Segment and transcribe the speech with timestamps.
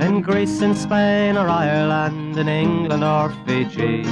[0.00, 4.02] in Greece, in Spain or Ireland, in England or Fiji,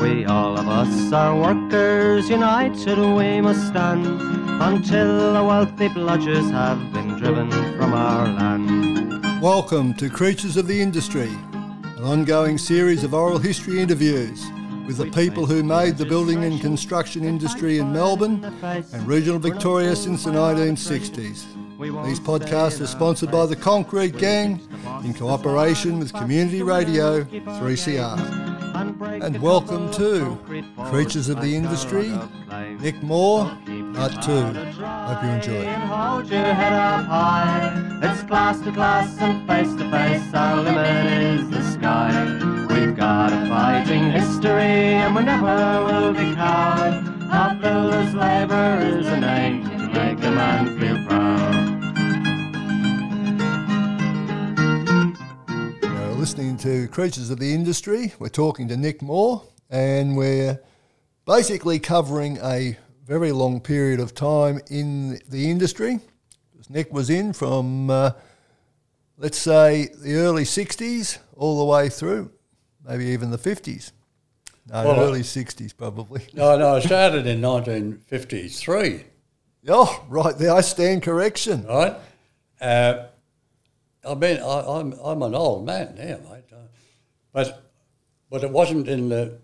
[0.00, 4.06] we all of us are workers, united we must stand
[4.62, 9.42] until the wealthy bludgers have been driven from our land.
[9.42, 14.44] Welcome to Creatures of the Industry, an ongoing series of oral history interviews
[14.86, 19.96] with the people who made the building and construction industry in Melbourne and regional Victoria
[19.96, 21.63] since the 1960s.
[21.76, 24.60] These podcasts are sponsored by the Concrete Gang
[25.02, 29.20] in cooperation with Community Radio 3CR.
[29.20, 30.38] And welcome to
[30.88, 32.16] Creatures of the Industry,
[32.78, 33.46] Nick Moore,
[33.94, 34.42] Part 2.
[34.84, 35.64] Hope you enjoy.
[35.64, 38.00] Hold your head up high.
[38.04, 40.32] It's class to class and face to face.
[40.32, 42.12] Our limit is the sky.
[42.72, 47.04] We've got a fighting history and we never will be cowed.
[47.32, 51.23] Our builder's labour is a name to make a man feel proud.
[56.24, 58.14] Listening to Creatures of the Industry.
[58.18, 60.58] We're talking to Nick Moore, and we're
[61.26, 66.00] basically covering a very long period of time in the industry.
[66.70, 68.12] Nick was in from, uh,
[69.18, 72.30] let's say, the early 60s all the way through,
[72.88, 73.92] maybe even the 50s.
[74.72, 76.22] No, Well, early 60s probably.
[76.32, 79.04] No, no, I started in 1953,
[79.68, 81.66] Oh, right there, I stand correction.
[81.66, 81.96] right?
[82.58, 83.08] Uh,
[84.06, 86.44] I mean, I, I'm, I'm an old man now, mate.
[86.52, 86.56] Uh,
[87.32, 87.70] But,
[88.30, 89.38] but it wasn't in the,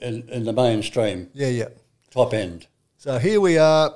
[0.00, 1.68] in, in the mainstream Yeah, yeah.
[2.10, 2.66] top end.
[2.96, 3.92] So here we are,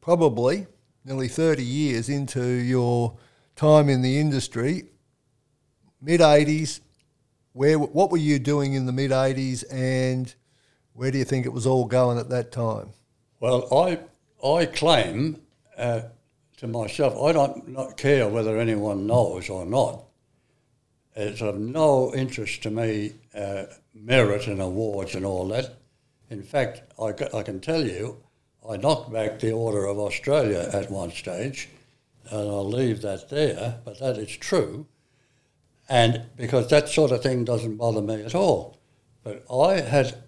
[0.00, 0.66] probably
[1.04, 3.16] nearly 30 years into your
[3.56, 4.84] time in the industry,
[6.00, 6.80] mid 80s.
[7.52, 10.32] Where, what were you doing in the mid 80s and
[10.92, 12.90] where do you think it was all going at that time?
[13.40, 13.98] Well, I,
[14.46, 15.40] I claim
[15.76, 16.02] uh,
[16.58, 20.04] to myself, I don't not care whether anyone knows or not.
[21.16, 23.64] It's of no interest to me, uh,
[23.94, 25.78] merit and awards and all that.
[26.30, 28.18] In fact, I, I can tell you,
[28.68, 31.68] I knocked back the Order of Australia at one stage,
[32.30, 34.86] and I'll leave that there, but that is true.
[35.88, 38.78] And because that sort of thing doesn't bother me at all.
[39.24, 40.22] But I had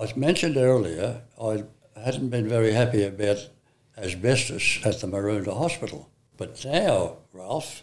[0.00, 1.64] as mentioned earlier, I
[1.96, 3.48] hadn't been very happy about
[3.96, 6.10] asbestos at the Maroondah Hospital.
[6.36, 7.82] But now, Ralph,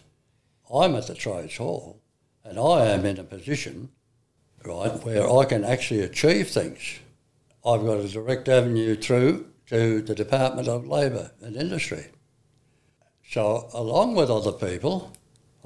[0.72, 2.00] I'm at the Trades Hall
[2.44, 3.90] and I am in a position,
[4.64, 6.98] right, where I can actually achieve things.
[7.64, 12.06] I've got a direct avenue through to the Department of Labour and Industry.
[13.28, 15.12] So, along with other people,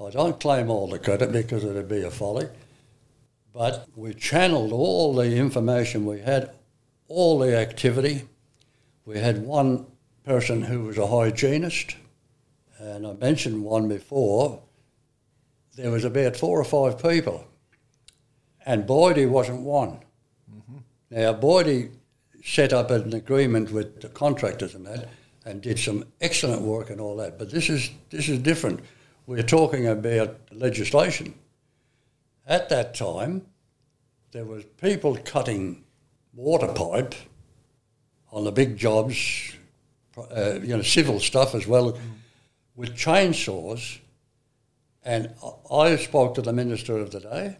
[0.04, 2.48] I don't claim all the credit because it'd be a folly,
[3.52, 6.50] but we channeled all the information we had,
[7.06, 8.28] all the activity.
[9.04, 9.86] We had one
[10.24, 11.96] person who was a hygienist,
[12.78, 14.62] and I mentioned one before.
[15.76, 17.46] There was about four or five people,
[18.66, 20.00] and Boydie wasn't one.
[20.50, 20.78] Mm-hmm.
[21.10, 21.92] Now, Boydie
[22.44, 25.08] set up an agreement with the contractors and that,
[25.44, 27.38] and did some excellent work and all that.
[27.38, 28.80] But this is this is different.
[29.26, 31.34] We're talking about legislation.
[32.46, 33.46] At that time,
[34.32, 35.84] there was people cutting
[36.34, 37.14] water pipe
[38.32, 39.54] on the big jobs,
[40.18, 41.98] uh, you know, civil stuff as well,
[42.76, 43.98] with chainsaws.
[45.04, 45.34] And
[45.70, 47.56] I- spoke to the minister of the day,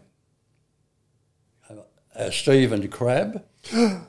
[2.15, 3.43] uh, Stephen Crabb.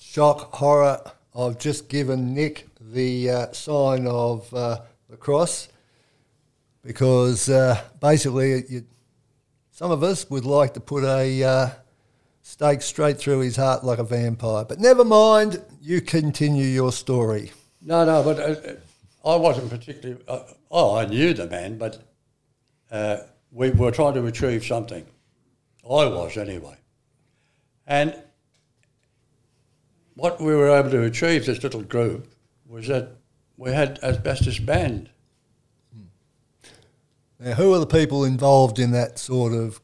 [0.00, 1.00] Shock, horror.
[1.36, 5.68] I've just given Nick the uh, sign of uh, the cross
[6.82, 8.84] because uh, basically you,
[9.70, 11.70] some of us would like to put a uh,
[12.50, 14.64] stake straight through his heart like a vampire.
[14.64, 17.52] But never mind, you continue your story.
[17.80, 18.74] No, no, but uh,
[19.24, 20.20] I wasn't particularly.
[20.26, 22.02] Uh, oh, I knew the man, but
[22.90, 23.18] uh,
[23.52, 25.06] we were trying to achieve something.
[25.84, 26.76] I was anyway,
[27.86, 28.20] and
[30.14, 32.34] what we were able to achieve, this little group,
[32.66, 33.12] was that
[33.56, 35.08] we had asbestos banned.
[37.38, 39.80] Now, who are the people involved in that sort of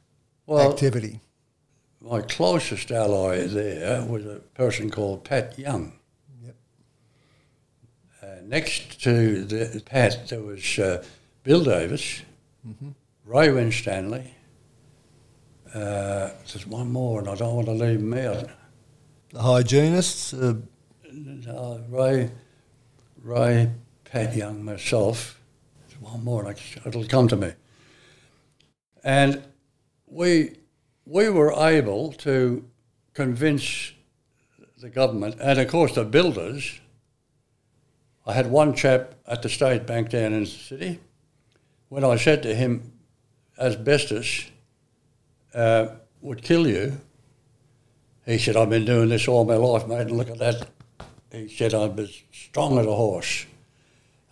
[0.46, 1.20] Well, activity?
[2.06, 5.92] My closest ally there was a person called Pat Young.
[6.44, 6.54] Yep.
[8.22, 11.02] Uh, next to the Pat, there was uh,
[11.42, 12.22] Bill Davis,
[13.24, 14.34] Ray Winstanley,
[15.74, 18.48] uh, there's one more, and I don't want to leave him out.
[19.32, 20.54] The hygienists, uh,
[21.48, 22.30] Uh, Ray,
[23.22, 23.70] Ray,
[24.04, 25.40] Pat Young, myself.
[25.80, 27.52] There's one more, and I- it'll come to me.
[29.02, 29.42] And
[30.06, 30.56] we
[31.06, 32.64] we were able to
[33.14, 33.92] convince
[34.78, 36.80] the government, and of course the builders.
[38.26, 41.00] I had one chap at the State Bank down in the city.
[41.88, 42.92] When I said to him,
[43.58, 44.50] asbestos
[45.54, 45.86] uh,
[46.20, 47.00] would kill you,
[48.26, 50.68] he said, I've been doing this all my life, mate, and look at that.
[51.30, 53.46] He said, I'm as strong as a horse.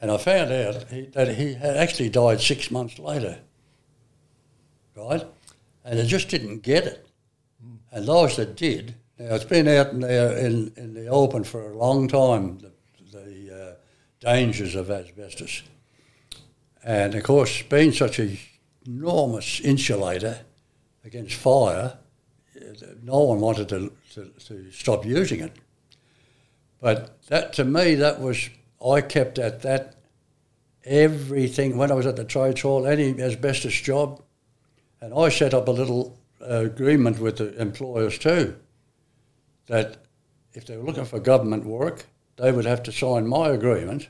[0.00, 3.38] And I found out he, that he had actually died six months later,
[4.96, 5.24] right?
[5.84, 7.06] And they just didn't get it.
[7.92, 11.70] And those that did, now it's been out in the, in, in the open for
[11.70, 12.72] a long time, the,
[13.12, 13.74] the uh,
[14.20, 15.62] dangers of asbestos.
[16.82, 18.38] And of course, being such a
[18.86, 20.40] enormous insulator
[21.04, 21.98] against fire,
[23.02, 25.52] no one wanted to, to, to stop using it.
[26.80, 28.50] But that to me, that was
[28.84, 29.94] I kept at that
[30.84, 34.22] everything when I was at the trades hall, any asbestos job,
[35.04, 38.56] and I set up a little uh, agreement with the employers too,
[39.66, 39.98] that
[40.54, 42.06] if they were looking for government work,
[42.36, 44.08] they would have to sign my agreement,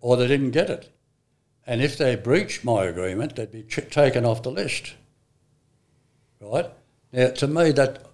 [0.00, 0.90] or they didn't get it.
[1.66, 4.94] And if they breached my agreement, they'd be ch- taken off the list.
[6.40, 6.70] Right?
[7.12, 8.06] Now, to me, that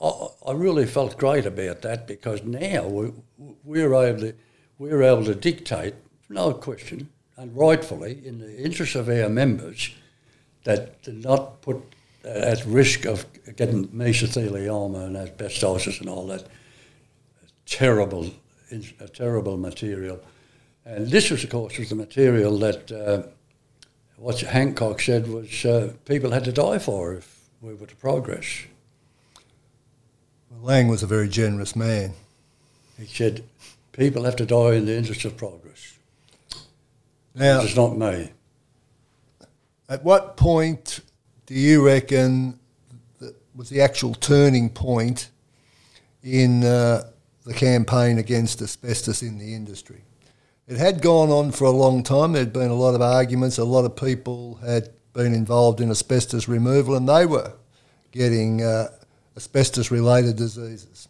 [0.00, 3.12] I, I really felt great about that because now we,
[3.64, 4.34] we're able to
[4.78, 5.94] we're able to dictate,
[6.30, 9.90] no question, and rightfully, in the interest of our members,
[10.64, 11.82] that did not put
[12.24, 13.26] at risk of
[13.56, 16.46] getting mesothelioma and asbestosis and all that
[17.66, 18.30] terrible,
[18.70, 20.20] a terrible material.
[20.84, 23.22] And this was, of course, was the material that uh,
[24.16, 28.64] what Hancock said was uh, people had to die for if we were to progress.
[30.60, 32.12] Lang was a very generous man.
[32.98, 33.44] He said,
[33.92, 35.96] people have to die in the interest of progress.
[37.34, 38.30] Now, It's not me.
[39.90, 41.00] At what point
[41.46, 42.58] do you reckon
[43.56, 45.28] was the actual turning point
[46.22, 47.02] in uh,
[47.44, 50.02] the campaign against asbestos in the industry?
[50.68, 52.32] It had gone on for a long time.
[52.32, 53.58] There'd been a lot of arguments.
[53.58, 57.52] A lot of people had been involved in asbestos removal, and they were
[58.12, 58.90] getting uh,
[59.36, 61.08] asbestos-related diseases.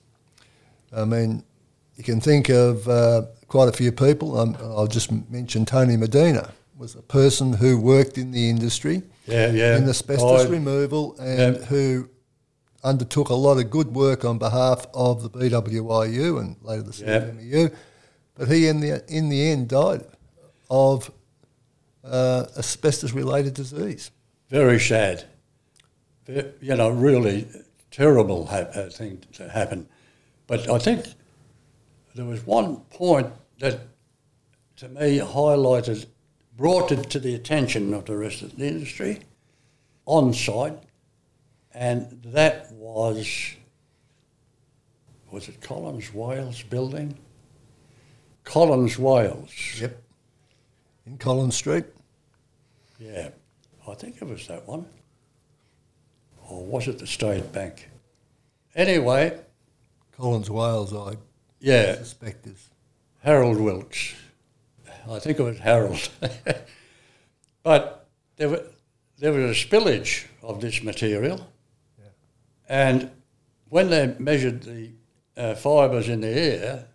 [0.91, 1.45] I mean,
[1.97, 4.39] you can think of uh, quite a few people.
[4.41, 6.51] Um, I'll just mention Tony Medina
[6.81, 9.77] was a person who worked in the industry Yeah, yeah.
[9.77, 11.65] in asbestos I- removal and Yeah.
[11.67, 12.09] who
[12.83, 17.69] undertook a lot of good work on behalf of the BWIU and later the Yeah.
[18.35, 20.05] But he, in the in the end, died
[20.71, 21.11] of
[22.03, 24.11] uh, asbestos-related disease.
[24.49, 25.25] Very sad.
[26.27, 27.47] You know, really
[27.91, 29.87] terrible ha- uh, thing to happen.
[30.47, 31.05] But I think
[32.15, 33.27] there was one point
[33.59, 33.81] that,
[34.77, 36.07] to me, highlighted,
[36.61, 39.19] brought it to the attention of the rest of the industry
[40.05, 40.79] on site,
[41.73, 43.55] and that was,
[45.31, 47.17] was it Collins Wales building?
[48.45, 49.81] Collins Wales.
[49.81, 50.03] Yep.
[51.07, 51.87] In Collins Street.
[52.99, 53.31] Yeah,
[53.89, 54.85] I think it was that one.
[56.47, 57.89] Or was it the State Bank?
[58.75, 59.41] Anyway,
[60.13, 61.17] Collins Wales, I
[61.59, 62.69] yeah, suspect is.
[63.23, 64.15] Harold Wilkes.
[65.09, 66.09] I think it was Harold.
[67.63, 68.65] but there, were,
[69.19, 71.47] there was a spillage of this material.
[72.69, 73.11] And
[73.69, 74.91] when they measured the
[75.37, 76.87] uh, fibres in the air,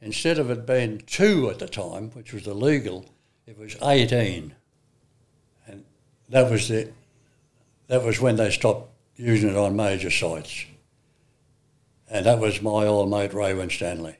[0.00, 3.06] instead of it being two at the time, which was illegal,
[3.46, 4.54] it was 18.
[5.66, 5.84] And
[6.28, 6.90] that was, the,
[7.88, 10.66] that was when they stopped using it on major sites.
[12.08, 14.16] And that was my old mate Ray Winstanley.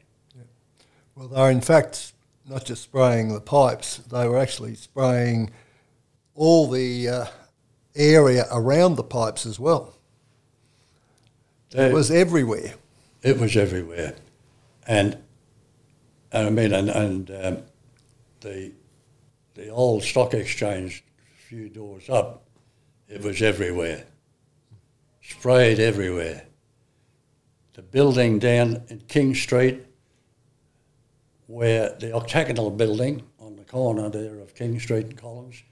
[1.14, 2.13] Well, they were in fact
[2.48, 5.50] not just spraying the pipes; they were actually spraying
[6.34, 7.26] all the uh,
[7.94, 9.94] area around the pipes as well.
[11.70, 12.74] They- It was everywhere.
[13.22, 14.16] It was everywhere,
[14.86, 15.16] and,
[16.30, 17.58] and I mean, and, and um,
[18.40, 18.72] the
[19.54, 22.42] the old stock exchange, a few doors up,
[23.08, 24.04] it was everywhere,
[25.22, 26.44] sprayed everywhere.
[27.74, 29.84] The building down in King Street,
[31.46, 35.62] where the octagonal building on the corner there of King Street and Collins,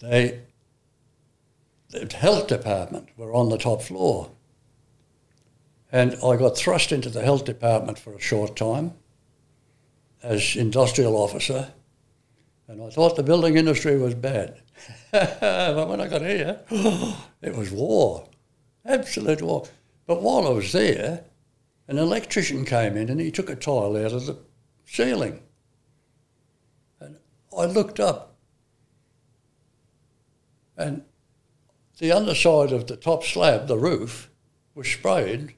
[0.00, 0.40] they
[1.92, 4.30] the health department were on the top floor.
[5.92, 8.94] And I got thrust into the health department for a short time
[10.22, 11.70] as industrial officer.
[12.66, 14.62] And I thought the building industry was bad.
[15.12, 16.60] but when I got here,
[17.42, 18.26] it was war,
[18.86, 19.66] absolute war.
[20.06, 21.24] But while I was there,
[21.88, 24.38] an electrician came in and he took a tile out of the
[24.86, 25.42] ceiling.
[27.00, 27.16] And
[27.56, 28.36] I looked up,
[30.76, 31.02] and
[31.98, 34.30] the underside of the top slab, the roof,
[34.74, 35.54] was sprayed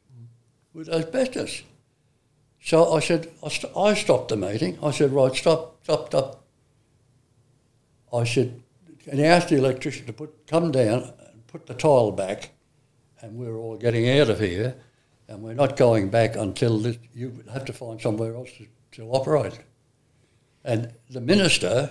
[0.73, 1.63] with asbestos.
[2.61, 4.79] So I said, I, st- I stopped the meeting.
[4.83, 6.45] I said, right, stop, stop, stop.
[8.13, 8.63] I said,
[9.11, 12.51] and he asked the electrician to put come down and put the tile back,
[13.21, 14.77] and we're all getting out of here,
[15.29, 19.11] and we're not going back until this, you have to find somewhere else to, to
[19.11, 19.59] operate.
[20.65, 21.91] And the minister,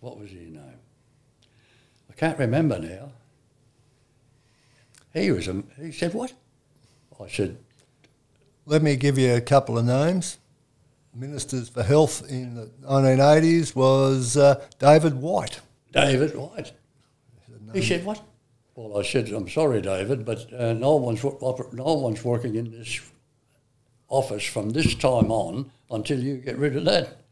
[0.00, 0.80] what was his name?
[2.10, 3.10] I can't remember now.
[5.12, 6.32] He was a, he said what?
[7.18, 7.56] I said
[8.66, 10.38] Let me give you a couple of names.
[11.14, 15.60] Ministers for Health in the 1980s was uh, David White.
[15.92, 16.72] David White.
[17.72, 18.22] He said what?
[18.76, 23.00] Well, I said I'm sorry, David, but uh, no one's no one's working in this
[24.08, 27.22] office from this time on until you get rid of that.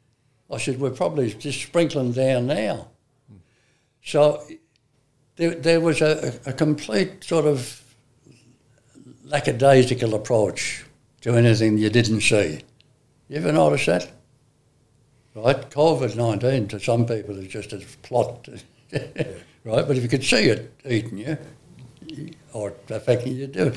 [0.51, 2.89] I said we're probably just sprinkling down now.
[4.03, 4.43] So
[5.37, 7.83] there, there was a, a complete sort of
[9.25, 10.85] lackadaisical approach
[11.23, 12.61] to anything you didn't see.
[13.29, 14.11] You ever notice that?
[15.35, 15.71] Right?
[15.71, 18.49] COVID 19 to some people is just a plot,
[19.65, 19.87] right?
[19.87, 21.39] But if you could see it eating you,
[22.53, 23.77] or affecting you, do it.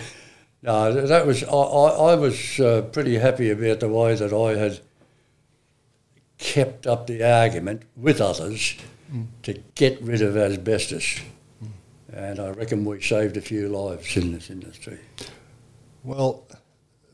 [0.62, 4.58] No, that was, I, I, I was uh, pretty happy about the way that I
[4.58, 4.79] had
[6.38, 8.75] kept up the argument with others
[9.44, 11.22] to get rid of asbestos.
[12.12, 15.00] And I reckon we saved a few lives in this industry.
[16.03, 16.46] Well,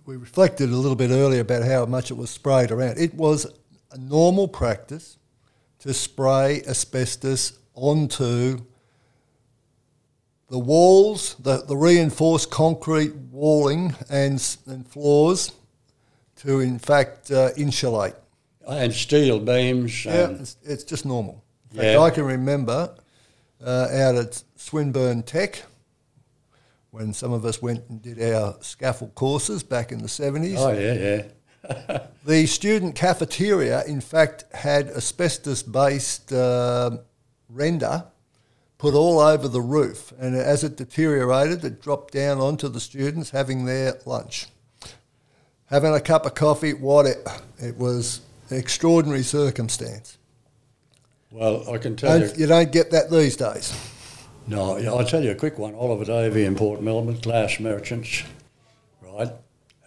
[0.05, 2.97] we reflected a little bit earlier about how much it was sprayed around.
[2.97, 3.45] It was
[3.91, 5.17] a normal practice
[5.79, 8.59] to spray asbestos onto
[10.49, 15.51] the walls, the, the reinforced concrete walling and, and floors
[16.37, 18.15] to, in fact, uh, insulate.
[18.67, 20.05] And steel beams.
[20.05, 21.43] Yeah, it's, it's just normal.
[21.73, 21.99] Fact, Yeah.
[21.99, 22.95] I can remember
[23.65, 25.63] uh, out at Swinburne Tech
[26.91, 30.57] when some of us went and did our scaffold courses back in the 70s.
[30.57, 31.99] Oh, yeah, yeah.
[32.25, 36.97] The student cafeteria, in fact, had asbestos based uh,
[37.53, 38.05] render
[38.83, 43.29] put all over the roof, and as it deteriorated, it dropped down onto the students
[43.29, 44.47] having their lunch.
[45.67, 47.25] Having a cup of coffee, what it,
[47.59, 48.19] it was
[48.49, 50.17] an extraordinary circumstance.
[51.31, 52.25] Well, I can tell you.
[52.25, 53.73] And you don't get that these days.
[54.47, 55.73] No, yeah, I'll tell you a quick one.
[55.75, 58.23] Oliver Davey in Port Melbourne, glass merchants,
[59.01, 59.31] right?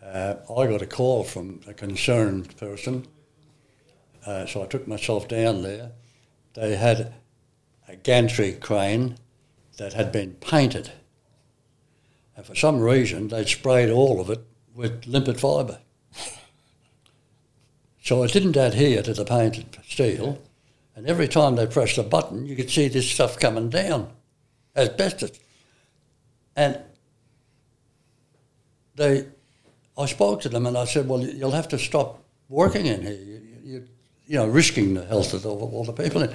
[0.02, 3.06] Uh, I got a call from a concerned person,
[4.24, 5.92] uh, so I took myself down there.
[6.54, 7.12] They had
[7.88, 9.16] a gantry crane
[9.78, 10.90] that had been painted,
[12.36, 14.40] and for some reason they'd sprayed all of it
[14.74, 15.78] with limpet fibre.
[18.02, 20.40] So it didn't adhere to the painted steel,
[20.94, 24.10] and every time they pressed a button, you could see this stuff coming down
[24.76, 25.32] asbestos.
[26.54, 26.78] And
[28.94, 29.26] they,
[29.98, 33.12] I spoke to them and I said, well, you'll have to stop working in here.
[33.12, 33.88] You, you,
[34.26, 36.28] you know, risking the health of all, the people.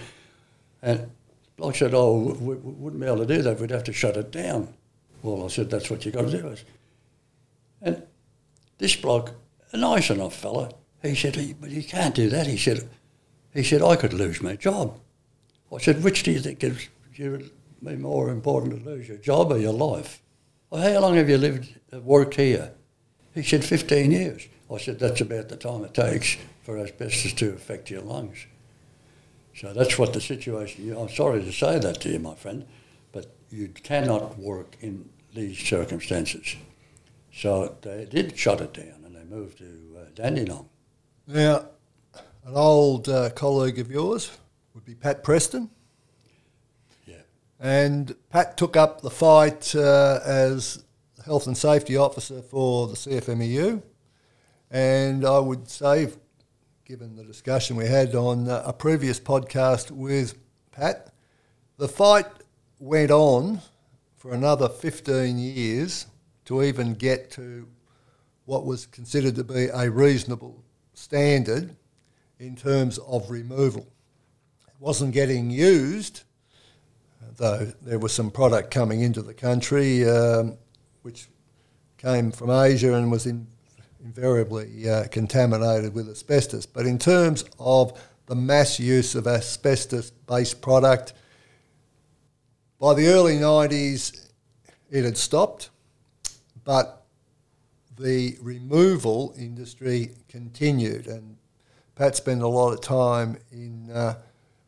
[0.81, 1.11] And
[1.63, 3.59] I said, oh, we, we wouldn't be able to do that.
[3.59, 4.73] We'd have to shut it down.
[5.21, 6.55] Well, I said, that's what you've got to do.
[7.81, 8.03] And
[8.77, 9.33] this bloke,
[9.71, 12.47] a nice enough fella, he said, "Hey, but you can't do that.
[12.47, 12.89] He said,
[13.53, 14.99] he said, I could lose my job.
[15.73, 17.49] I said, which do you think is you
[17.81, 20.21] more important to lose your job or your life?
[20.69, 22.71] Well, how long have you lived, uh, worked here?
[23.33, 24.47] He said, 15 years.
[24.73, 28.45] I said, that's about the time it takes for asbestos to affect your lungs.
[29.61, 32.65] So that's what the situation, I'm sorry to say that to you, my friend,
[33.11, 36.55] but you cannot work in these circumstances.
[37.31, 40.67] So they did shut it down and they moved to uh, Dandenong.
[41.27, 41.67] Now,
[42.43, 44.35] an old uh, colleague of yours
[44.73, 45.69] would be Pat Preston.
[47.05, 47.21] Yeah.
[47.59, 50.83] And Pat took up the fight uh, as
[51.23, 53.83] health and safety officer for the CFMEU.
[54.71, 56.09] And I would say,
[56.91, 60.37] given the discussion we had on uh, a previous podcast with
[60.73, 61.13] Pat,
[61.77, 62.25] the fight
[62.79, 63.61] went on
[64.17, 66.07] for another 15 years
[66.43, 67.65] to even get to
[68.43, 71.73] what was considered to be a reasonable standard
[72.39, 73.87] in terms of removal.
[74.67, 76.23] It wasn't getting used,
[77.37, 80.57] though there was some product coming into the country um,
[81.03, 81.29] which
[81.97, 83.47] came from Asia and was in,
[84.03, 86.65] invariably uh, contaminated with asbestos.
[86.65, 87.97] But in terms of
[88.31, 91.11] the mass use of asbestos-based product.
[92.79, 94.29] By the early 90s,
[94.89, 95.69] it had stopped,
[96.63, 97.05] but
[97.99, 101.35] the removal industry continued, and
[101.95, 104.15] Pat spent a lot of time in uh,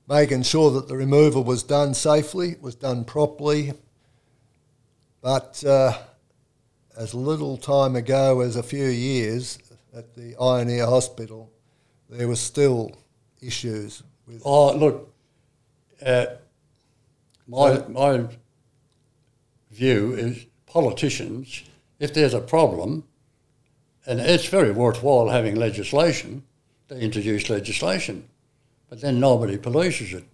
[0.09, 3.71] making sure that the removal was done safely, was done properly.
[5.21, 5.97] But uh,
[6.97, 9.59] as little time ago as a few years
[9.95, 11.51] at the Ioneer Hospital,
[12.09, 12.95] there were still
[13.41, 14.41] issues with.
[14.45, 15.13] Oh, look,
[16.05, 16.25] uh,
[17.47, 18.25] my, my
[19.71, 21.63] view is politicians,
[21.99, 23.03] if there's a problem,
[24.05, 26.43] and it's very worthwhile having legislation,
[26.87, 28.27] they introduce legislation,
[28.89, 30.25] but then nobody polices it,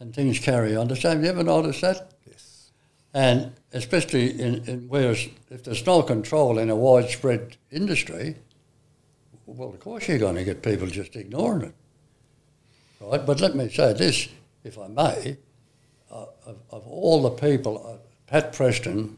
[0.00, 1.22] and things carry on the same.
[1.22, 2.13] You ever notice that?
[3.14, 8.34] And especially in, in if there's no control in a widespread industry,
[9.46, 11.74] well, of course you're going to get people just ignoring it,
[13.00, 13.24] right?
[13.24, 14.28] But let me say this,
[14.64, 15.36] if I may,
[16.10, 19.16] uh, of, of all the people, uh, Pat Preston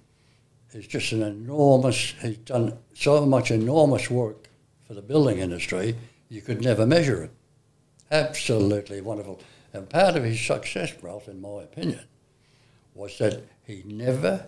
[0.73, 2.15] is just an enormous.
[2.21, 4.49] He's done so much enormous work
[4.87, 5.97] for the building industry.
[6.29, 7.31] You could never measure it.
[8.11, 9.41] Absolutely wonderful.
[9.73, 12.05] And part of his success, Ralph, in my opinion,
[12.95, 14.47] was that he never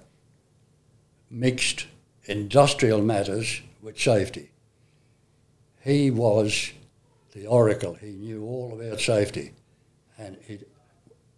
[1.30, 1.86] mixed
[2.24, 4.50] industrial matters with safety.
[5.80, 6.72] He was
[7.32, 7.94] the oracle.
[7.94, 9.52] He knew all about safety.
[10.18, 10.58] And he,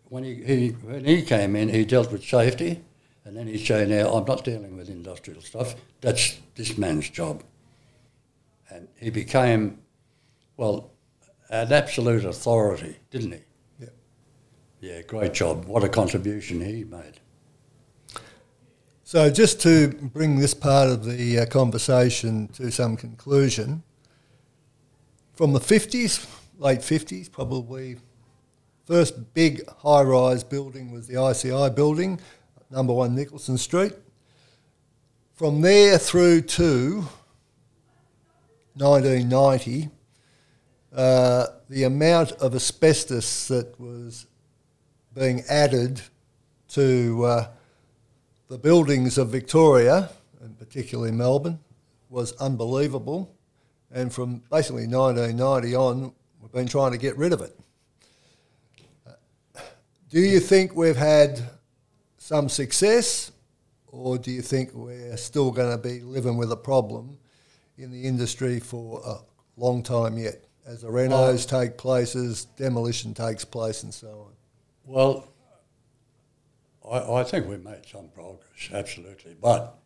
[0.08, 2.82] when, he, he, when he came in, he dealt with safety,
[3.24, 5.74] and then he'd say, now, I'm not dealing with industrial stuff.
[6.00, 7.42] That's this man's job.
[8.68, 9.78] And he became,
[10.56, 10.90] well,
[11.48, 13.40] an absolute authority, didn't he?
[13.78, 13.88] Yeah.
[14.80, 15.66] Yeah, great job.
[15.66, 17.19] What a contribution he made.
[19.10, 23.82] So, just to bring this part of the uh, conversation to some conclusion,
[25.34, 27.96] from the 50s, late 50s, probably,
[28.86, 32.20] first big high rise building was the ICI building,
[32.70, 33.94] number one Nicholson Street.
[35.34, 37.04] From there through to
[38.74, 39.90] 1990,
[40.94, 44.28] uh, the amount of asbestos that was
[45.12, 46.00] being added
[46.68, 47.46] to uh,
[48.50, 50.10] the buildings of Victoria,
[50.40, 51.60] and particularly Melbourne,
[52.08, 53.32] was unbelievable.
[53.92, 57.56] And from basically 1990 on, we've been trying to get rid of it.
[60.08, 61.40] Do you think we've had
[62.18, 63.30] some success,
[63.86, 67.18] or do you think we're still going to be living with a problem
[67.78, 69.18] in the industry for a
[69.56, 74.32] long time yet, as the renos take places, demolition takes place, and so on?
[74.84, 75.28] Well,
[76.90, 79.36] I, I think we made some progress, absolutely.
[79.40, 79.78] But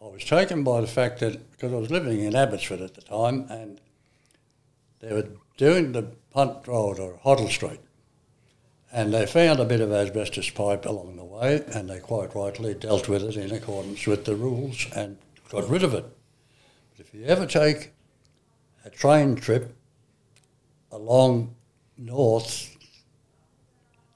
[0.00, 3.02] I was taken by the fact that, because I was living in Abbotsford at the
[3.02, 3.80] time, and
[5.00, 7.80] they were doing the Punt Road or Hoddle Street,
[8.92, 12.74] and they found a bit of asbestos pipe along the way, and they quite rightly
[12.74, 15.18] dealt with it in accordance with the rules and
[15.50, 16.04] got rid of it.
[16.90, 17.92] But if you ever take
[18.84, 19.76] a train trip
[20.90, 21.54] along
[21.98, 22.77] north,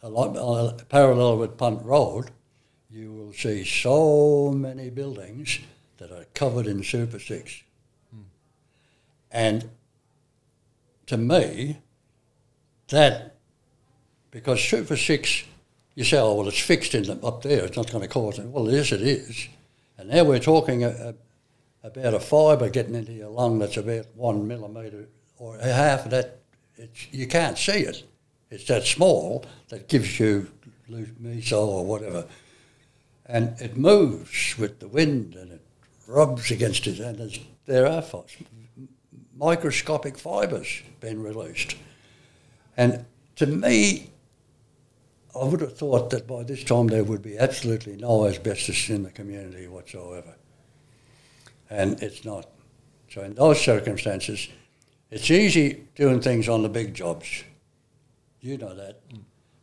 [0.02, 2.30] Uh, parallel with Punt Road,
[2.90, 5.60] you will see so many buildings
[5.98, 7.62] that are covered in Super 6.
[8.10, 8.22] Hmm.
[9.30, 9.70] And
[11.06, 11.78] to me,
[12.88, 13.36] that,
[14.32, 15.44] because Super 6,
[15.94, 18.40] you say, oh, well, it's fixed in the, up there, it's not going to cause
[18.40, 18.46] it.
[18.46, 19.48] Well, yes, it is.
[19.98, 21.14] And now we're talking a,
[21.84, 25.06] a, about a fibre getting into your lung that's about one millimetre
[25.38, 26.40] or half of that.
[26.76, 28.02] It's, you can't see it.
[28.52, 30.46] It's that small that gives you
[30.90, 32.26] meso or whatever.
[33.24, 35.62] And it moves with the wind and it
[36.06, 38.04] rubs against it, and there are
[39.34, 41.76] microscopic fibres being released.
[42.76, 44.10] And to me,
[45.34, 49.02] I would have thought that by this time there would be absolutely no asbestos in
[49.02, 50.34] the community whatsoever.
[51.70, 52.50] And it's not.
[53.08, 54.48] So, in those circumstances,
[55.10, 57.44] it's easy doing things on the big jobs.
[58.42, 59.00] You know that.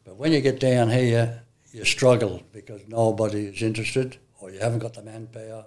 [0.05, 4.79] But when you get down here, you struggle because nobody is interested or you haven't
[4.79, 5.65] got the manpower.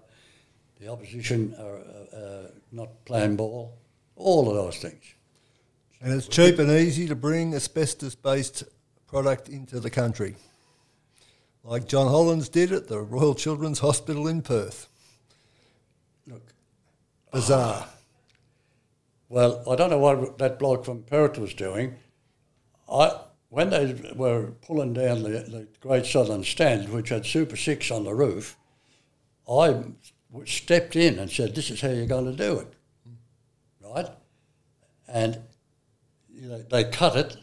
[0.81, 3.79] The opposition are uh, uh, not playing ball.
[4.17, 5.05] All of those things.
[6.01, 8.65] And it's cheap and easy to bring asbestos based
[9.07, 10.35] product into the country,
[11.63, 14.89] like John Hollands did at the Royal Children's Hospital in Perth.
[16.27, 16.43] Look,
[17.31, 17.87] Bizarre.
[19.29, 21.97] Well, I don't know what that bloke from Perth was doing.
[22.93, 27.91] I when they were pulling down the, the Great Southern Stand, which had Super Six
[27.91, 28.57] on the roof,
[29.51, 29.83] I
[30.47, 32.73] stepped in and said, "This is how you're going to do it,
[33.81, 34.09] right?"
[35.07, 35.39] And
[36.33, 37.37] you know they cut it,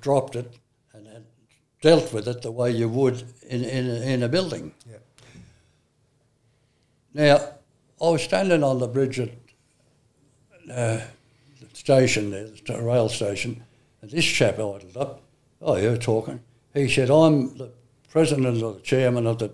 [0.00, 0.58] dropped it,
[0.92, 1.24] and, and
[1.80, 4.74] dealt with it the way you would in, in, a, in a building.
[4.90, 4.96] Yeah.
[7.14, 7.36] Now,
[8.02, 9.30] I was standing on the bridge at
[10.70, 11.00] uh,
[11.60, 13.62] the station there, the rail station,
[14.02, 15.22] and this chap idled up.
[15.60, 16.40] Oh, you're talking.
[16.74, 17.70] He said, I'm the
[18.10, 19.52] president or the chairman of the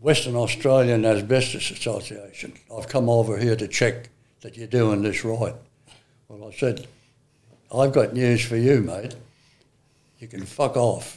[0.00, 2.52] Western Australian Asbestos Association.
[2.74, 4.10] I've come over here to check
[4.42, 5.54] that you're doing this right.
[6.28, 6.86] Well, I said,
[7.74, 9.14] I've got news for you, mate.
[10.18, 11.16] You can fuck off.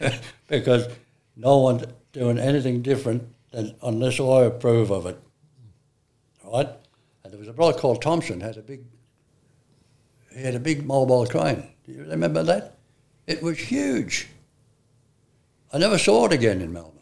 [0.48, 0.88] because
[1.36, 5.18] no one's doing anything different than unless I approve of it.
[6.44, 6.68] Right?
[7.24, 8.80] And there was a bloke called Thompson had a big
[10.36, 11.66] he had a big mobile crane.
[11.86, 12.76] Do you remember that?
[13.26, 14.28] It was huge.
[15.72, 16.92] I never saw it again in Melbourne.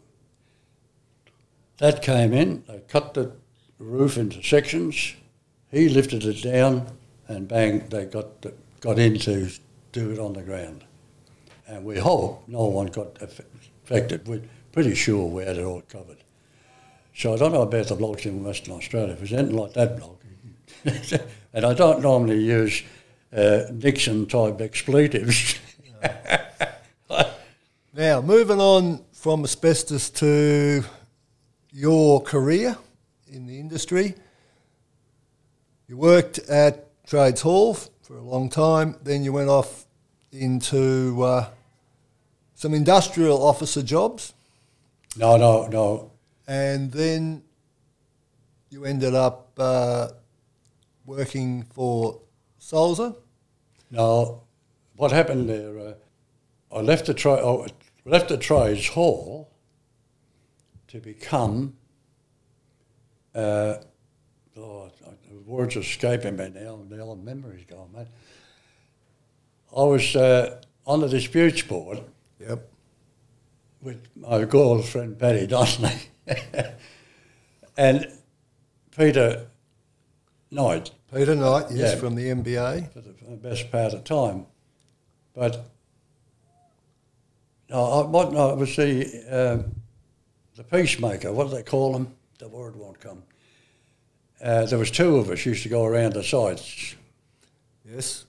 [1.77, 3.33] That came in, they cut the
[3.77, 5.13] roof into sections,
[5.69, 6.87] he lifted it down,
[7.27, 9.49] and bang, they got, the, got in to
[9.91, 10.85] do it on the ground.
[11.67, 14.25] And we hope no one got affected.
[14.27, 16.23] We're pretty sure we had it all covered.
[17.13, 19.13] So I don't know about the blokes in Western Australia.
[19.13, 20.21] If there's anything like that bloke,
[21.53, 22.83] and I don't normally use
[23.33, 25.59] uh, Nixon type expletives.
[27.93, 30.83] now, moving on from asbestos to
[31.71, 32.77] your career
[33.27, 34.15] in the industry.
[35.87, 39.85] You worked at Trades Hall for a long time, then you went off
[40.31, 41.49] into uh,
[42.53, 44.33] some industrial officer jobs.
[45.17, 46.11] No, no, no.
[46.47, 47.43] And then
[48.69, 50.09] you ended up uh,
[51.05, 52.19] working for
[52.65, 53.13] Sulzer.
[53.91, 54.41] No,
[54.95, 55.77] what happened there?
[55.77, 55.93] Uh,
[56.71, 57.67] I left the tra- oh,
[58.05, 59.51] left the trades hall
[60.87, 61.75] to become.
[63.35, 63.75] Uh,
[64.57, 64.89] oh,
[65.29, 66.79] the words escaping me now.
[66.89, 68.07] Now The memory's gone, mate.
[69.71, 72.01] I was uh, on the disputes board.
[72.39, 72.67] Yep.
[73.79, 75.99] With my girlfriend friend Paddy Donnelly
[77.77, 78.11] and
[78.97, 79.49] Peter
[80.55, 80.91] Knight.
[81.13, 82.91] Peter Knight, yes, yeah, from the MBA.
[82.91, 84.45] For the, for the best part of time.
[85.33, 85.65] But
[87.69, 89.69] no, I, what, no, it was the, uh,
[90.55, 92.07] the peacemaker, what do they call him?
[92.39, 93.23] The word won't come.
[94.41, 96.95] Uh, there was two of us used to go around the sites.
[97.89, 98.25] Yes.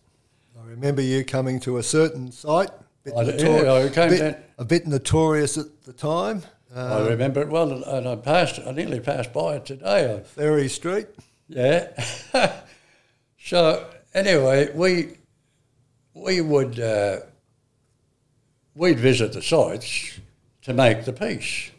[0.60, 2.70] I remember you coming to a certain site,
[3.04, 4.36] bit I, notori- yeah, bit, down.
[4.58, 6.42] a bit notorious at the time.
[6.74, 8.58] Um, I remember it well, and I passed.
[8.66, 10.22] I nearly passed by it today.
[10.24, 11.06] Ferry Street.
[11.48, 11.88] Yeah.
[13.38, 15.18] so anyway, we
[16.14, 17.20] we would uh,
[18.74, 20.18] we'd visit the sites
[20.62, 21.70] to make the peace,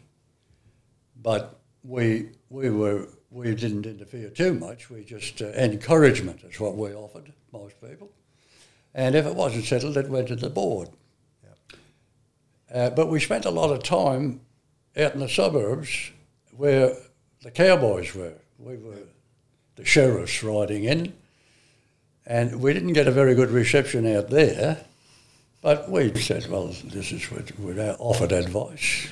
[1.20, 4.88] but we we were we didn't interfere too much.
[4.88, 8.10] We just uh, encouragement is what we offered most people,
[8.94, 10.88] and if it wasn't settled, it went to the board.
[12.72, 14.42] Uh, but we spent a lot of time
[14.96, 16.10] out in the suburbs
[16.54, 16.94] where
[17.42, 18.34] the cowboys were.
[18.58, 19.06] We were
[19.78, 21.14] the sheriffs riding in,
[22.26, 24.84] and we didn't get a very good reception out there.
[25.62, 29.08] But we said, well, this is what we're offered advice.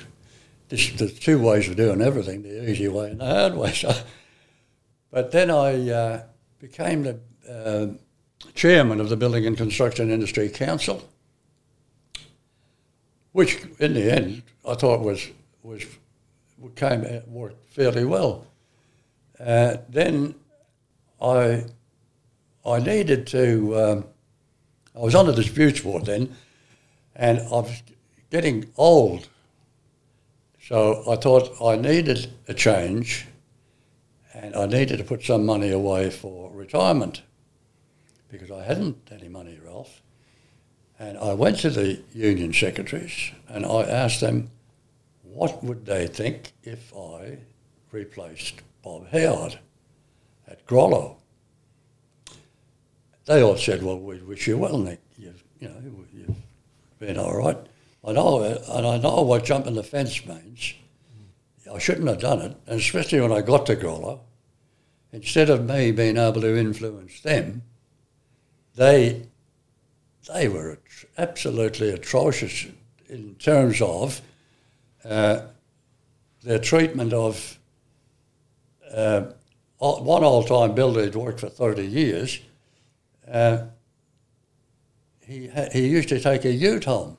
[0.67, 3.71] This, there's two ways of doing everything: the easy way and the hard way.
[3.73, 3.95] So,
[5.09, 6.23] but then I uh,
[6.59, 7.87] became the uh,
[8.53, 11.07] chairman of the Building and Construction Industry Council,
[13.31, 15.29] which, in the end, I thought was
[15.63, 15.85] was
[16.75, 18.45] came out, worked fairly well.
[19.39, 20.35] Uh, then
[21.21, 21.65] I
[22.65, 23.79] I needed to.
[23.79, 24.05] Um,
[24.95, 26.35] I was on the disputes board then,
[27.15, 27.83] and I was
[28.31, 29.29] getting old.
[30.61, 33.25] So I thought I needed a change,
[34.33, 37.21] and I needed to put some money away for retirement
[38.29, 40.01] because I hadn't any money, Ralph.
[40.99, 44.49] And I went to the union secretaries and I asked them,
[45.23, 47.37] what would they think if I
[47.91, 49.59] replaced Bob Howard
[50.47, 51.17] at Grollo?
[53.25, 55.01] They all said, well, we wish you well, Nick.
[55.17, 55.75] You've, you know,
[56.13, 56.35] you've
[56.99, 57.57] been all right.
[58.05, 60.73] I know, and I know what jumping the fence means.
[61.71, 64.21] I shouldn't have done it, and especially when I got to Grollo.
[65.11, 67.63] Instead of me being able to influence them,
[68.75, 69.23] they
[70.33, 70.79] they were
[71.17, 72.67] absolutely atrocious
[73.07, 74.21] in terms of
[75.03, 75.41] uh,
[76.43, 77.57] their treatment of
[78.93, 79.23] uh,
[79.79, 82.39] one old-time builder who'd worked for 30 years
[83.31, 83.65] uh,
[85.19, 87.17] he, ha- he used to take a ute home.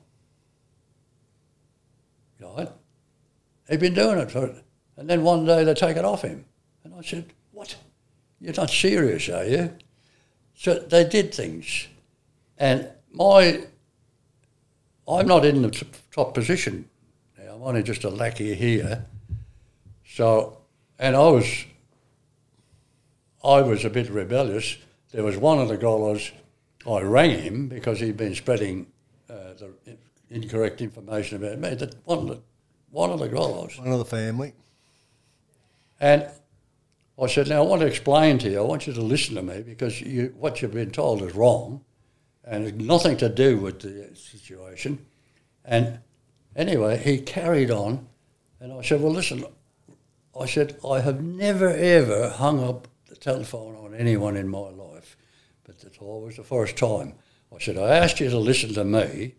[2.39, 2.69] Right?
[3.69, 4.55] He'd been doing it for,
[4.97, 6.45] and then one day they take it off him.
[6.83, 7.75] And I said, What?
[8.41, 9.73] You're not serious, are you?
[10.55, 11.87] So they did things.
[12.57, 13.61] And my,
[15.07, 16.89] I'm not in the t- top position.
[17.37, 19.05] Now, I'm only just a lackey here.
[20.05, 20.57] So,
[20.97, 21.65] and I was,
[23.43, 24.77] I was a bit rebellious.
[25.11, 26.31] There was one of the Grollos,
[26.87, 28.87] I rang him because he'd been spreading
[29.29, 29.97] uh, the
[30.29, 31.75] incorrect information about me.
[31.75, 32.41] That one of the,
[32.91, 33.77] one of the Grollos.
[33.79, 34.53] One of the family.
[35.99, 36.27] And
[37.21, 39.41] I said, now I want to explain to you, I want you to listen to
[39.41, 41.83] me because you, what you've been told is wrong
[42.45, 45.05] and it's nothing to do with the situation.
[45.65, 45.99] And
[46.55, 48.07] anyway, he carried on
[48.61, 49.43] and I said, well, listen,
[50.39, 52.87] I said, I have never ever hung up
[53.19, 55.17] telephone on anyone in my life,
[55.63, 57.13] but it's always the first time.
[57.53, 59.35] I said, I asked you to listen to me,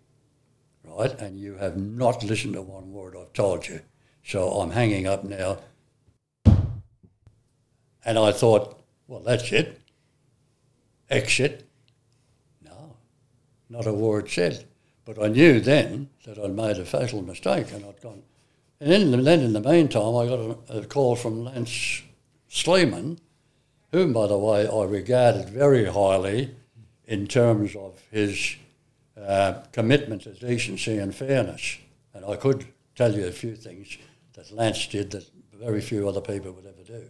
[0.84, 3.80] right, and you have not listened to one word I've told you.
[4.24, 5.58] So I'm hanging up now
[8.04, 9.80] and I thought, well, that's it.
[11.08, 11.68] Exit.
[12.62, 12.96] No,
[13.68, 14.66] not a word said.
[15.04, 18.22] But I knew then that I'd made a fatal mistake and I'd gone.
[18.80, 20.38] And then, then in the meantime, I got
[20.68, 22.02] a, a call from Lance
[22.48, 23.18] Sleeman,
[23.92, 26.54] whom, by the way, I regarded very highly
[27.06, 28.56] in terms of his
[29.20, 31.78] uh, commitment to decency and fairness.
[32.14, 33.98] And I could tell you a few things
[34.34, 37.04] that Lance did that very few other people would ever do.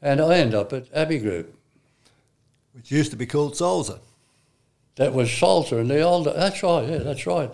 [0.00, 1.54] And I end up at Abbey Group.
[2.72, 4.00] Which used to be called Salzer.
[4.96, 6.26] That was Salter and the old.
[6.26, 7.52] That's right, yeah, that's right.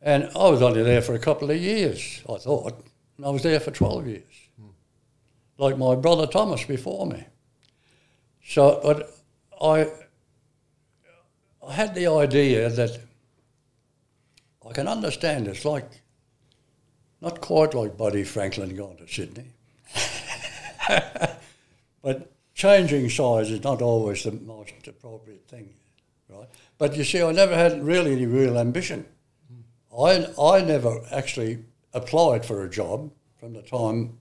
[0.00, 2.84] And I was only there for a couple of years, I thought.
[3.16, 4.22] And I was there for 12 years,
[5.58, 7.24] like my brother Thomas before me.
[8.44, 9.16] So, but
[9.60, 9.90] I,
[11.66, 12.98] I had the idea that
[14.68, 15.88] I can understand it's like,
[17.20, 19.50] not quite like Buddy Franklin going to Sydney.
[22.06, 25.74] But changing size is not always the most appropriate thing,
[26.28, 26.46] right?
[26.78, 29.04] But you see, I never had really any real ambition.
[29.48, 30.00] Hmm.
[30.00, 34.18] I, I never actually applied for a job from the time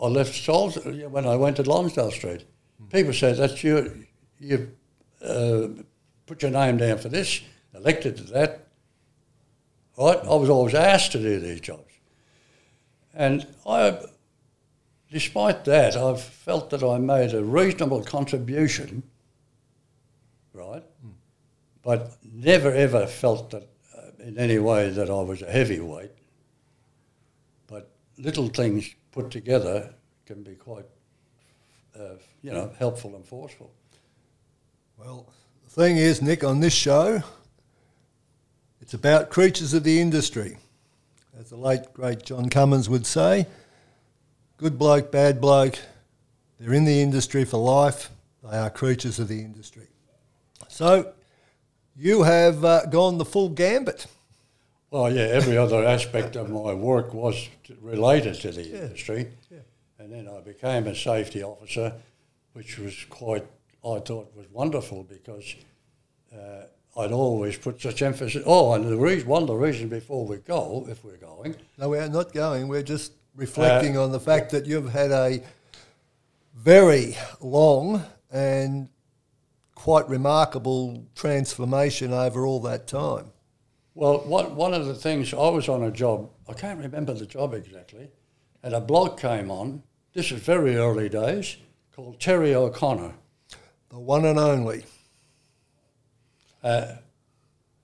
[0.00, 2.44] I left Salisbury when I went to Lonsdale Street.
[2.90, 4.06] People said, that's you,
[4.38, 4.70] you've
[5.22, 5.68] uh,
[6.26, 7.42] put your name down for this,
[7.74, 8.66] elected to that.
[9.96, 10.18] Right?
[10.18, 11.92] I was always asked to do these jobs.
[13.14, 13.98] And I
[15.10, 19.02] despite that, I've felt that I made a reasonable contribution,
[20.52, 20.82] right?
[21.04, 21.12] Mm.
[21.82, 26.10] But never ever felt that uh, in any way that I was a heavyweight.
[27.66, 29.92] But little things put together
[30.26, 30.84] can be quite,
[31.98, 33.72] uh, you know, helpful and forceful.
[34.96, 35.28] Well,
[35.64, 37.24] the thing is, Nick, on this show,
[38.80, 40.58] it's about creatures of the industry.
[41.36, 43.48] As the late, great John Cummins would say,
[44.56, 45.80] good bloke, bad bloke.
[46.60, 48.10] They're in the industry for life.
[48.48, 49.88] They are creatures of the industry.
[50.68, 51.12] So
[51.96, 54.06] you have uh, gone the full gambit.
[54.90, 57.48] Well, yeah, every other aspect of my work was
[57.80, 58.78] related to the yeah.
[58.78, 59.28] industry.
[59.50, 59.58] Yeah.
[59.98, 61.92] And then I became a safety officer,
[62.54, 63.44] which was quite,
[63.84, 65.56] I thought was wonderful because
[66.32, 66.62] uh,
[66.98, 68.42] I'd always put such emphasis.
[68.46, 71.54] Oh, and the reason, one of the reasons before we go, if we're going.
[71.76, 72.68] No, we're not going.
[72.68, 75.42] We're just reflecting uh, on the fact that you've had a
[76.54, 78.88] very long and
[79.74, 83.30] quite remarkable transformation over all that time.
[83.98, 87.26] Well, one, one of the things, I was on a job, I can't remember the
[87.26, 88.06] job exactly,
[88.62, 89.82] and a bloke came on,
[90.12, 91.56] this is very early days,
[91.96, 93.12] called Terry O'Connor.
[93.90, 94.84] The one and only.
[96.62, 96.92] Uh,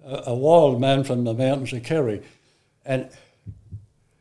[0.07, 2.23] a, a wild man from the mountains of Kerry.
[2.85, 3.11] And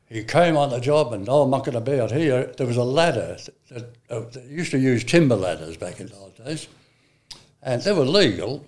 [0.09, 2.51] he came on the job and oh, I'm not going to be out here.
[2.57, 3.37] There was a ladder
[3.69, 6.67] that, uh, that used to use timber ladders back in those days,
[7.61, 8.65] and they were legal.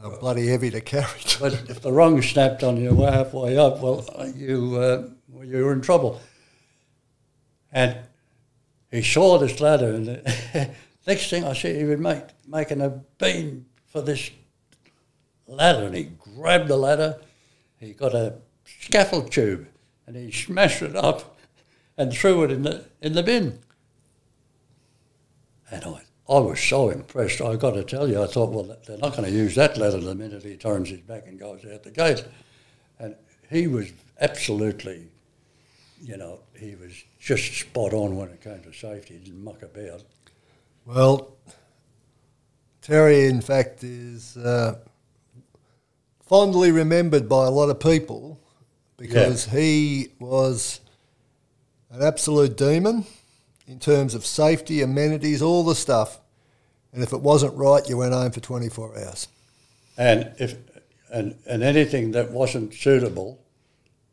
[0.00, 1.06] They're bloody heavy to carry.
[1.40, 5.08] but if the rung snapped on you halfway up, well, you uh,
[5.44, 6.20] you were in trouble.
[7.72, 7.96] And
[8.90, 10.70] he saw this ladder, and the
[11.06, 14.30] next thing I see, he was make, making a beam for this
[15.46, 17.20] ladder, and he grabbed the ladder.
[17.78, 18.34] He got a
[18.64, 19.66] scaffold tube
[20.06, 21.38] and he smashed it up
[21.96, 23.60] and threw it in the in the bin.
[25.70, 27.40] And I, I was so impressed.
[27.40, 29.98] I got to tell you, I thought, well, they're not going to use that letter
[29.98, 32.24] the minute he turns his back and goes out the gate.
[33.00, 33.16] And
[33.50, 35.08] he was absolutely,
[36.00, 39.14] you know, he was just spot on when it came to safety.
[39.14, 40.04] He didn't muck about.
[40.86, 41.36] Well,
[42.80, 44.78] Terry, in fact, is uh,
[46.24, 48.38] fondly remembered by a lot of people
[48.96, 49.60] because yeah.
[49.60, 50.80] he was
[51.90, 53.04] an absolute demon
[53.70, 56.20] in terms of safety, amenities, all the stuff.
[56.92, 59.28] And if it wasn't right, you went home for 24 hours.
[59.96, 60.56] And if
[61.12, 63.40] and and anything that wasn't suitable,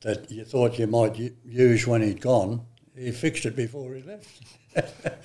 [0.01, 2.61] that you thought you might use when he'd gone,
[2.95, 4.43] he fixed it before he left.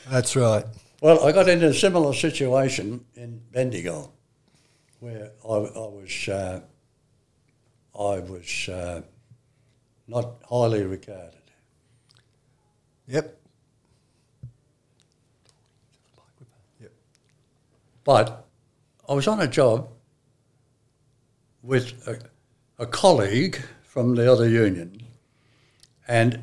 [0.11, 0.64] That's right.
[1.03, 4.12] Well, I got into a similar situation in Bendigo,
[5.01, 6.61] where I, I was uh,
[7.95, 9.03] I was uh,
[10.09, 11.35] not highly regarded.
[13.09, 13.41] Yep.
[18.05, 18.47] But
[19.09, 19.88] I was on a job
[21.62, 22.19] with a,
[22.83, 25.03] a colleague from the other union,
[26.09, 26.43] and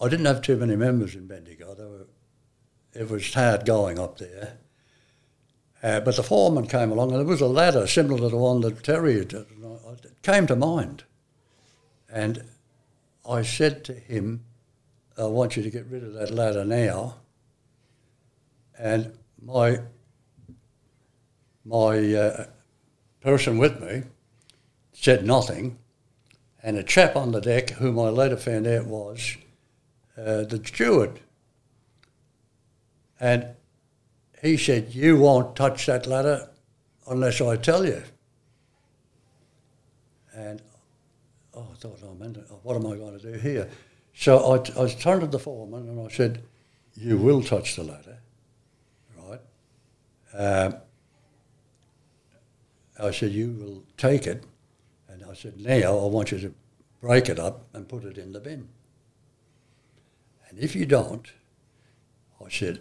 [0.00, 1.74] I didn't have too many members in Bendigo.
[1.74, 2.06] Were,
[2.92, 4.58] it was hard going up there.
[5.82, 8.60] Uh, but the foreman came along, and there was a ladder similar to the one
[8.60, 9.32] that Terry had.
[9.32, 11.04] It came to mind.
[12.08, 12.44] And
[13.28, 14.44] I said to him,
[15.18, 17.16] I want you to get rid of that ladder now.
[18.78, 19.80] And my
[21.64, 22.46] my uh,
[23.20, 24.02] person with me
[24.92, 25.78] said nothing,
[26.62, 29.36] and a chap on the deck, whom I later found out was
[30.16, 31.20] uh, the steward,
[33.18, 33.46] and
[34.40, 36.48] he said, "You won't touch that ladder
[37.08, 38.02] unless I tell you."
[40.34, 40.62] And
[41.54, 43.68] oh, I thought, oh man, what am I going to do here?
[44.14, 46.42] So I, I turned to the foreman and I said,
[46.94, 48.18] "You will touch the ladder,
[49.18, 49.40] right?"
[50.34, 50.76] Um,
[53.02, 54.44] I said, You will take it.
[55.08, 56.54] And I said, Now I want you to
[57.00, 58.68] break it up and put it in the bin.
[60.48, 61.32] And if you don't,
[62.44, 62.80] I said,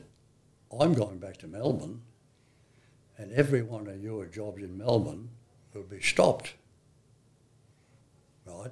[0.80, 2.02] I'm going back to Melbourne,
[3.18, 5.30] and every one of your jobs in Melbourne
[5.74, 6.54] will be stopped.
[8.46, 8.72] Right?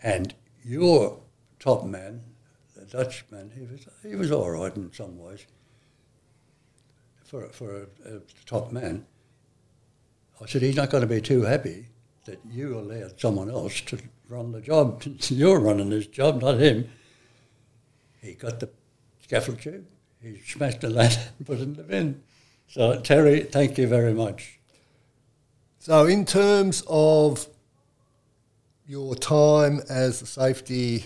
[0.00, 1.20] And your
[1.58, 2.22] top man,
[2.76, 5.46] the Dutchman, he was, he was all right in some ways
[7.24, 9.06] for, for a, a top man
[10.44, 11.86] I said, he's not going to be too happy
[12.26, 15.02] that you allowed someone else to run the job.
[15.28, 16.90] You're running this job, not him.
[18.20, 18.68] He got the
[19.22, 19.86] scaffold tube,
[20.20, 22.22] he smashed the ladder and put it in the bin.
[22.68, 24.58] So, Terry, thank you very much.
[25.78, 27.46] So, in terms of
[28.86, 31.04] your time as the safety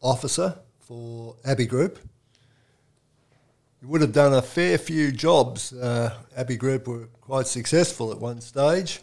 [0.00, 1.98] officer for Abbey Group,
[3.80, 5.72] you would have done a fair few jobs.
[5.72, 9.00] Uh, Abbey Group were quite successful at one stage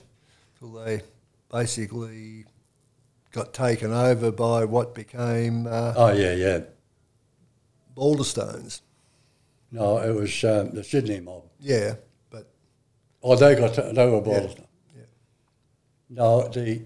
[0.61, 1.01] until they
[1.51, 2.45] basically
[3.31, 5.65] got taken over by what became.
[5.65, 6.59] Uh, oh, yeah, yeah.
[7.95, 8.81] Baulderstones.
[9.71, 11.43] No, it was um, the Sydney mob.
[11.59, 11.95] Yeah,
[12.29, 12.47] but.
[13.23, 14.67] Oh, they got to, they were Baulderstone.
[14.95, 15.03] Yeah, yeah.
[16.09, 16.83] No, the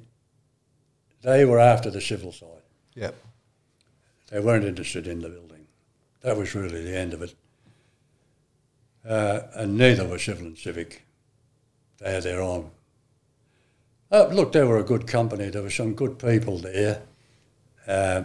[1.22, 2.48] they were after the civil side.
[2.96, 3.12] Yeah.
[4.32, 5.68] They weren't interested in the building.
[6.22, 7.36] That was really the end of it
[9.08, 11.04] uh, and neither were Civil and Civic.
[12.00, 12.72] They had their own.
[14.12, 15.50] Uh, look, they were a good company.
[15.50, 17.02] There were some good people there.
[17.88, 18.24] Uh,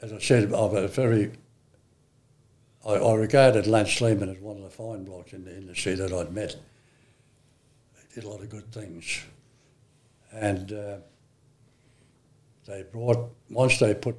[0.00, 1.32] as I said, I was very.
[2.84, 6.12] I, I, regarded Lance Sleeman as one of the fine blokes in the industry that
[6.12, 6.56] I'd met.
[7.94, 9.22] They did a lot of good things,
[10.32, 10.96] and uh,
[12.66, 14.16] they brought once they put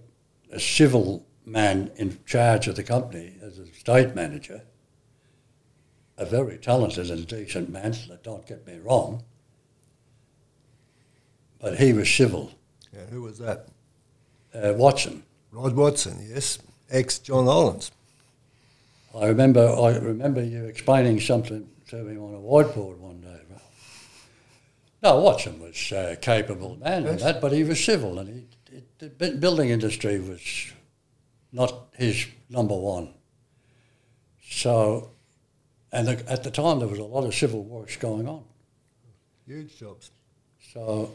[0.52, 4.62] a civil man in charge of the company as a state manager,
[6.18, 9.24] a very talented and decent man, don't get me wrong,
[11.60, 12.52] but he was civil.
[12.94, 13.68] Yeah, who was that?
[14.54, 15.24] Uh, Watson.
[15.52, 17.92] Rod Watson, yes, ex John Hollands.
[19.16, 23.30] I remember, I remember you explaining something to me on a whiteboard one day.
[25.04, 27.12] No, Watson was a capable man yes.
[27.12, 30.73] in that, but he was civil, and he, it, the building industry was
[31.54, 33.14] not his number one.
[34.50, 35.12] So,
[35.92, 38.44] and the, at the time there was a lot of civil works going on.
[39.46, 40.12] Huge jobs.
[40.74, 41.14] So,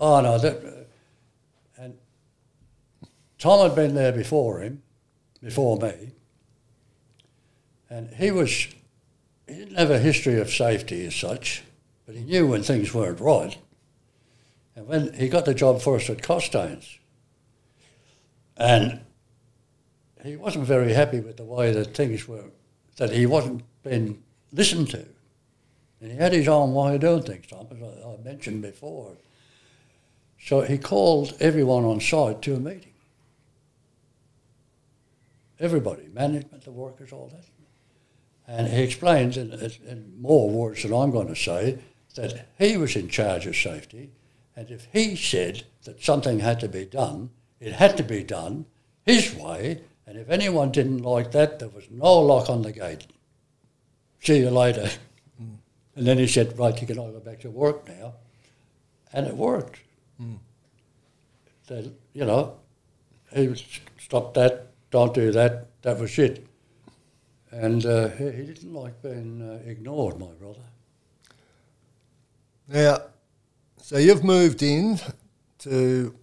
[0.00, 0.86] oh no, that,
[1.76, 1.96] and
[3.38, 4.82] Tom had been there before him,
[5.42, 6.12] before me,
[7.90, 8.68] and he was,
[9.46, 11.62] he didn't have a history of safety as such,
[12.06, 13.58] but he knew when things weren't right.
[14.74, 16.98] And when he got the job first at Costains,
[18.56, 19.00] and
[20.24, 22.44] he wasn't very happy with the way that things were,
[22.96, 25.04] that he wasn't being listened to.
[26.00, 29.12] And he had his own way of doing things, Tom, as I, I mentioned before.
[30.40, 32.92] So he called everyone on site to a meeting.
[35.60, 37.44] Everybody, management, the workers, all that.
[38.48, 39.52] And he explains in,
[39.86, 41.78] in more words than I'm going to say
[42.16, 44.10] that he was in charge of safety,
[44.56, 48.66] and if he said that something had to be done, it had to be done
[49.06, 49.82] his way,
[50.12, 53.06] and if anyone didn't like that, there was no lock on the gate.
[54.20, 54.90] see you later.
[55.96, 58.12] And then he said, right, you can all go back to work now.
[59.14, 59.80] And it worked.
[61.66, 62.56] So, you know,
[63.34, 63.54] he
[63.98, 66.46] stopped that, don't do that, that was shit.
[67.50, 70.60] And uh, he, he didn't like being uh, ignored, my brother.
[72.68, 72.98] Now,
[73.78, 75.00] so you've moved in
[75.60, 76.14] to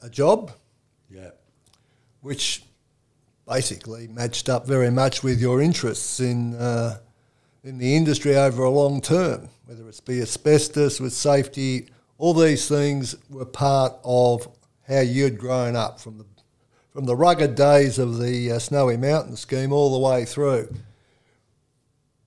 [0.00, 0.52] a job
[1.10, 1.32] Yeah.
[2.22, 2.62] which
[3.50, 6.96] basically matched up very much with your interests in uh,
[7.64, 12.68] in the industry over a long term, whether it's be asbestos with safety, all these
[12.68, 14.48] things were part of
[14.86, 16.24] how you'd grown up from the
[16.90, 20.72] from the rugged days of the uh, Snowy Mountain scheme all the way through.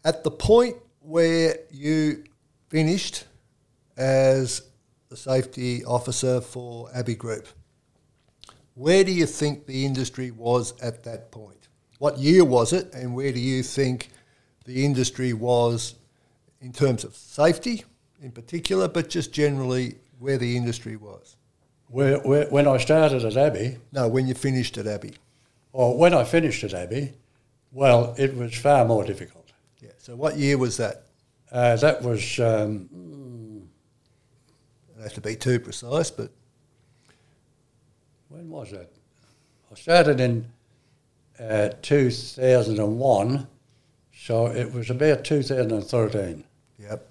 [0.04, 2.26] At the point where you
[2.68, 3.26] finished
[3.96, 4.62] as
[5.08, 7.48] the safety officer for Abbey Group,
[8.76, 11.68] where do you think the industry was at that point?
[12.00, 14.10] What year was it, and where do you think
[14.66, 15.96] the industry was
[16.62, 17.86] in terms of safety
[18.22, 21.36] in particular, but just generally where the industry was?
[21.88, 25.14] Where, where, when I started at Abbey, No, when you finished at Abbey.
[25.72, 27.14] or when I finished at Abbey,
[27.72, 29.52] well, it was far more difficult.
[29.82, 29.92] Yeah.
[29.98, 31.04] So what year was that?
[31.52, 32.90] Uh, that was um,
[34.96, 36.32] Don't have to be too precise, but
[38.34, 38.90] when was that?
[39.72, 40.50] I started in
[41.40, 43.48] uh, 2001,
[44.12, 46.44] so it was about 2013,
[46.80, 47.08] yep.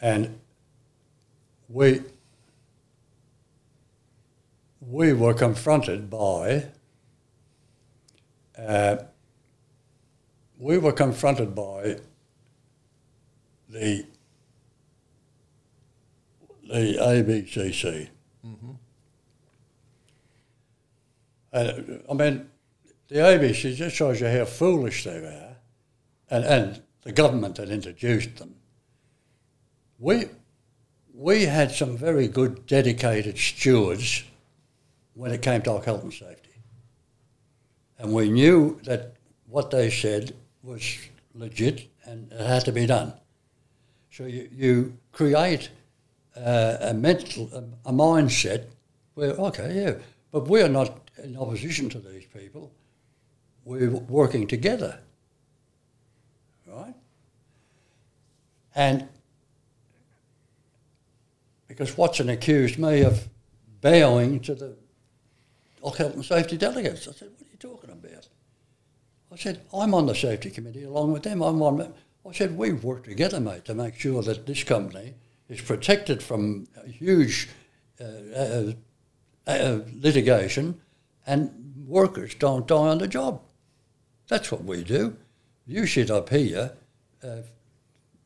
[0.00, 0.40] and
[1.68, 2.00] we
[4.80, 6.64] we were confronted by
[8.58, 8.96] uh,
[10.58, 11.98] we were confronted by
[13.68, 14.06] the
[16.66, 18.08] the ABCC.
[21.52, 22.50] And I mean,
[23.08, 25.56] the ABC just shows you how foolish they were,
[26.30, 28.54] and, and the government had introduced them.
[29.98, 30.26] We,
[31.14, 34.24] we had some very good, dedicated stewards
[35.14, 36.50] when it came to our health and safety.
[37.98, 39.14] And we knew that
[39.46, 40.98] what they said was
[41.34, 43.12] legit and it had to be done.
[44.10, 45.70] So you, you create
[46.36, 48.66] uh, a mental, a, a mindset
[49.14, 49.94] where, okay, yeah,
[50.30, 52.72] but we're not in opposition to these people.
[53.64, 54.98] We're working together,
[56.66, 56.94] right?
[58.74, 59.08] And
[61.66, 63.28] because Watson accused me of
[63.80, 64.76] bowing to the
[65.82, 67.06] health and safety delegates.
[67.06, 68.28] I said, what are you talking about?
[69.30, 71.42] I said, I'm on the safety committee along with them.
[71.42, 71.92] I'm on.
[72.26, 75.14] I said, we work together, mate, to make sure that this company
[75.48, 77.48] is protected from huge
[78.00, 78.72] uh, uh,
[79.46, 80.80] uh, litigation
[81.28, 83.42] and workers don't die on the job.
[84.28, 85.16] That's what we do.
[85.66, 86.72] You sit up here,
[87.22, 87.42] uh,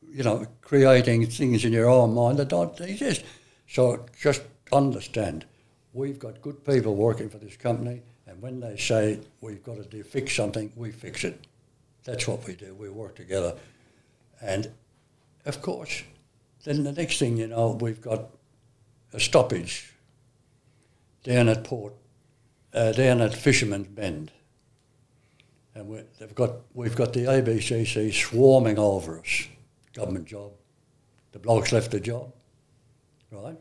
[0.01, 3.25] you know, creating things in your own mind that don't exist.
[3.67, 4.41] So just
[4.71, 5.45] understand,
[5.91, 9.83] we've got good people working for this company, and when they say we've got to
[9.83, 11.45] do, fix something, we fix it.
[12.05, 12.73] That's what we do.
[12.73, 13.57] We work together.
[14.41, 14.71] And
[15.45, 16.03] of course,
[16.63, 18.29] then the next thing you know, we've got
[19.11, 19.93] a stoppage
[21.23, 21.93] down at Port,
[22.73, 24.31] uh, down at Fisherman's Bend.
[25.75, 29.47] And we they've got, we've got the ABCC swarming over us.
[29.93, 30.51] Government job.
[31.31, 32.31] The blokes left the job,
[33.31, 33.57] right?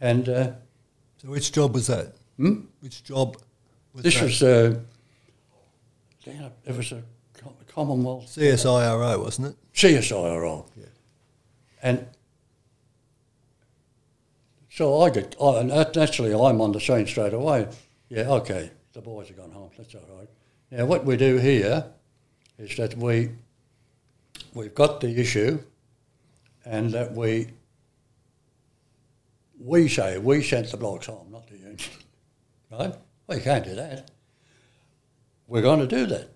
[0.00, 0.52] And uh,
[1.20, 2.14] So which job was that?
[2.36, 2.60] hmm?
[2.80, 3.36] Which job
[3.92, 4.24] was this that?
[4.24, 4.78] was, uh,
[6.24, 7.02] down at- it was a
[7.66, 9.56] Commonwealth CSIRO, wasn't it?
[9.74, 10.66] CSIRO.
[10.76, 10.84] Yeah.
[11.82, 12.06] And
[14.70, 17.68] so I get, I, naturally I'm on the scene straight away.
[18.08, 20.28] Yeah, okay, the boys have gone home, that's all right.
[20.70, 21.84] Now what we do here
[22.58, 23.30] is that we,
[24.54, 25.60] we've got the issue
[26.64, 27.48] and that we,
[29.60, 31.78] we say we sent the blokes home, not the union,
[32.70, 32.94] right?
[33.30, 34.10] You can't do that.
[35.46, 36.30] We're going to do that,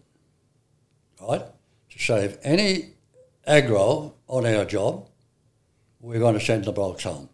[1.20, 1.42] right?
[1.90, 2.94] To save any
[3.46, 5.08] aggro on our job,
[6.00, 7.28] we're going to send the blokes home.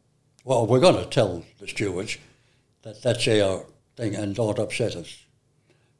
[0.44, 2.18] Well, we're going to tell the stewards
[2.82, 3.64] that that's our
[3.98, 5.26] thing and don't upset us.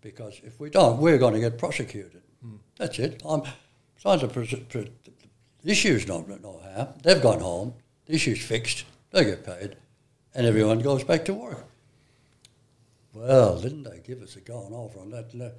[0.01, 2.23] Because if we don't, we're going to get prosecuted.
[2.41, 2.57] Hmm.
[2.77, 3.21] That's it.
[3.29, 3.43] I'm
[4.01, 4.29] trying to.
[4.29, 4.93] Pres- pre-
[5.63, 6.95] the issue's not, not how.
[7.03, 7.75] They've gone home,
[8.07, 9.77] the issue's fixed, they get paid,
[10.35, 11.67] and everyone goes back to work.
[13.13, 15.55] Well, didn't they give us a going over on that?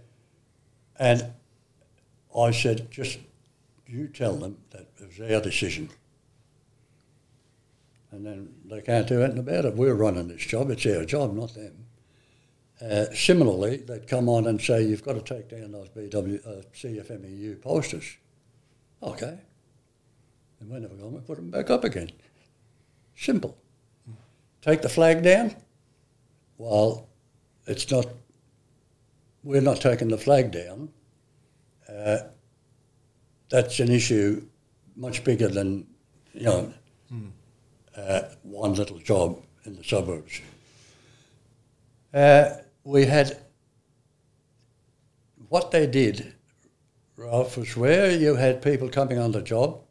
[0.97, 1.25] And
[2.35, 3.19] I said, just
[3.85, 5.89] you tell them that it was our decision.
[8.11, 9.75] And then they can't do anything about it.
[9.75, 10.69] We're running this job.
[10.71, 11.85] It's our job, not them.
[12.81, 16.61] Uh, similarly, they'd come on and say, you've got to take down those BW, uh,
[16.73, 18.17] CFMEU posters.
[19.03, 19.37] Okay.
[20.59, 22.11] And we never gone, we put them back up again.
[23.15, 23.57] Simple.
[24.61, 25.55] Take the flag down?
[26.57, 27.07] Well,
[27.65, 28.07] it's not,
[29.43, 30.89] we're not taking the flag down.
[31.87, 32.19] Uh,
[33.49, 34.45] that's an issue
[34.95, 35.87] much bigger than,
[36.33, 36.73] you know,
[37.95, 40.41] uh, one little job in the suburbs.
[42.13, 42.49] Uh,
[43.05, 43.37] had
[45.49, 46.33] what they did,
[47.15, 49.81] Ralph, was where you had people coming on the job,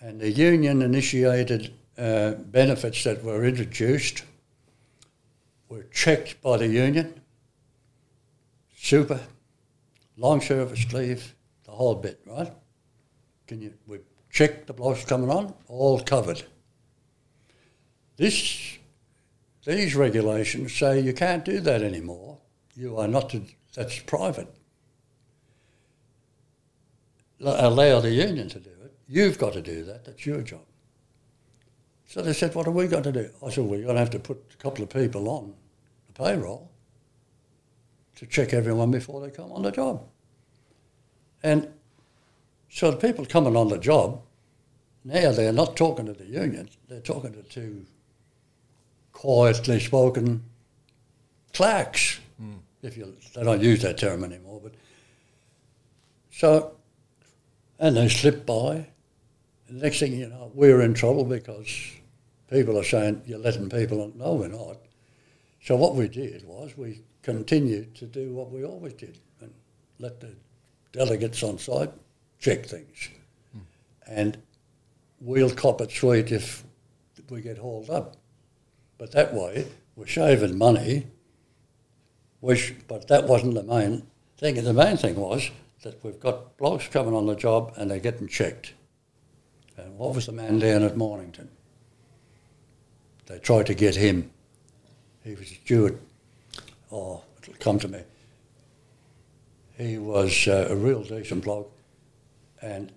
[0.00, 4.24] and the union initiated uh, benefits that were introduced
[5.68, 7.20] were checked by the union.
[8.76, 9.20] Super,
[10.16, 11.34] long service leave,
[11.64, 12.52] the whole bit, right?
[13.46, 13.74] Can you?
[13.86, 13.98] We
[14.30, 16.42] checked the blokes coming on, all covered.
[18.16, 18.78] This,
[19.64, 22.38] these regulations say you can't do that anymore.
[22.74, 23.42] You are not to.
[23.74, 24.48] That's private.
[27.40, 28.94] Allow the union to do it.
[29.08, 30.04] You've got to do that.
[30.04, 30.64] That's your job.
[32.06, 34.10] So they said, "What are we going to do?" I said, "We're going to have
[34.10, 35.54] to put a couple of people on
[36.06, 36.70] the payroll
[38.16, 40.06] to check everyone before they come on the job."
[41.42, 41.68] And
[42.68, 44.22] so the people coming on the job
[45.04, 47.86] now they're not talking to the union; they're talking to two
[49.20, 50.42] quietly spoken
[51.52, 52.20] clerks.
[52.42, 52.60] Mm.
[52.80, 54.72] If you, they don't use that term anymore, but
[56.32, 56.72] so,
[57.78, 58.86] and they slip by.
[59.68, 61.68] And the next thing you know, we're in trouble because
[62.48, 64.14] people are saying you're letting people on.
[64.16, 64.78] No, we're not.
[65.62, 69.52] So what we did was we continued to do what we always did and
[69.98, 70.34] let the
[70.92, 71.92] delegates on site
[72.38, 73.10] check things.
[73.54, 73.60] Mm.
[74.06, 74.38] And
[75.20, 76.64] we'll cop it sweet if
[77.28, 78.16] we get hauled up.
[79.00, 81.06] But that way, we're saving money,
[82.40, 84.62] which, but that wasn't the main thing.
[84.62, 85.50] The main thing was
[85.82, 88.74] that we've got blokes coming on the job and they're getting checked.
[89.78, 91.48] And what was the man down at Mornington?
[93.24, 94.30] They tried to get him.
[95.24, 95.98] He was a steward.
[96.92, 98.02] Oh, it'll come to me.
[99.78, 101.72] He was uh, a real decent bloke,
[102.60, 102.92] and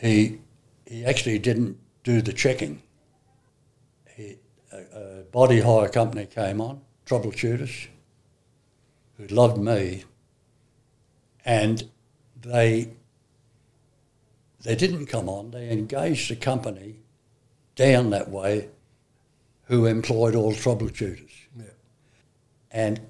[0.00, 0.40] he
[0.84, 2.82] he actually didn't do the checking.
[4.92, 7.88] A body hire company came on, troubleshooters,
[9.16, 10.04] who loved me,
[11.44, 11.88] and
[12.40, 12.90] they
[14.62, 15.50] they didn't come on.
[15.50, 16.96] They engaged a company
[17.76, 18.68] down that way
[19.64, 21.30] who employed all troubleshooters.
[21.56, 21.64] Yeah.
[22.70, 23.00] And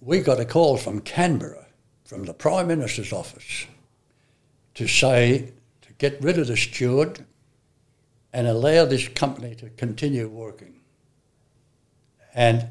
[0.00, 1.66] we got a call from Canberra,
[2.04, 3.66] from the Prime Minister's office,
[4.74, 7.24] to say to get rid of the steward
[8.32, 10.80] and allow this company to continue working.
[12.34, 12.68] And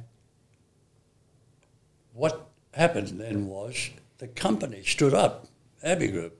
[2.13, 5.47] what happened then was the company stood up,
[5.83, 6.37] Abbey Group.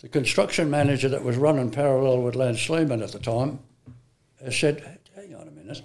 [0.00, 3.58] The construction manager that was running parallel with Lance Sleeman at the time
[4.50, 5.82] said, hang on a minute,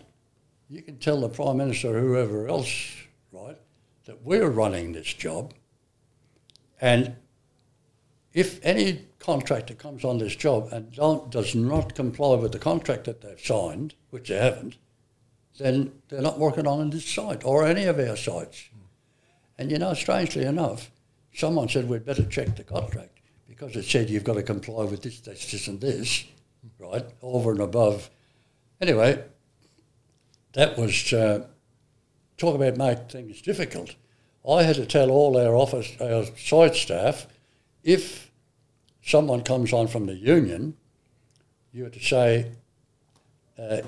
[0.70, 2.92] you can tell the Prime Minister or whoever else,
[3.32, 3.58] right,
[4.06, 5.54] that we're running this job
[6.84, 7.16] and
[8.34, 10.92] if any contractor comes on this job and
[11.32, 14.76] does not comply with the contract that they've signed, which they haven't,
[15.58, 18.70] then they're not working on this site or any of our sites.
[19.58, 20.92] And you know, strangely enough,
[21.34, 25.04] someone said we'd better check the contract because it said you've got to comply with
[25.04, 26.26] this, this, this, and this,
[26.78, 28.10] right, over and above.
[28.82, 29.24] Anyway,
[30.52, 31.48] that was uh,
[32.38, 33.96] talk about making things difficult.
[34.48, 37.28] I had to tell all our office, our site staff,
[37.84, 38.33] if
[39.04, 40.76] someone comes on from the union,
[41.72, 42.52] you have to say,
[43.58, 43.82] uh,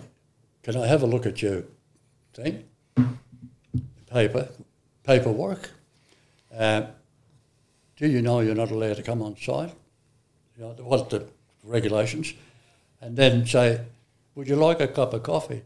[0.64, 1.64] "Can I have a look at your
[2.34, 2.66] thing,
[4.12, 4.50] paper,
[5.04, 5.72] paperwork?
[6.54, 6.88] Uh,
[7.96, 9.74] do you know you're not allowed to come on site?
[10.58, 11.28] You know, what the
[11.64, 12.34] regulations?"
[13.02, 13.82] And then say,
[14.36, 15.64] "Would you like a cup of coffee?"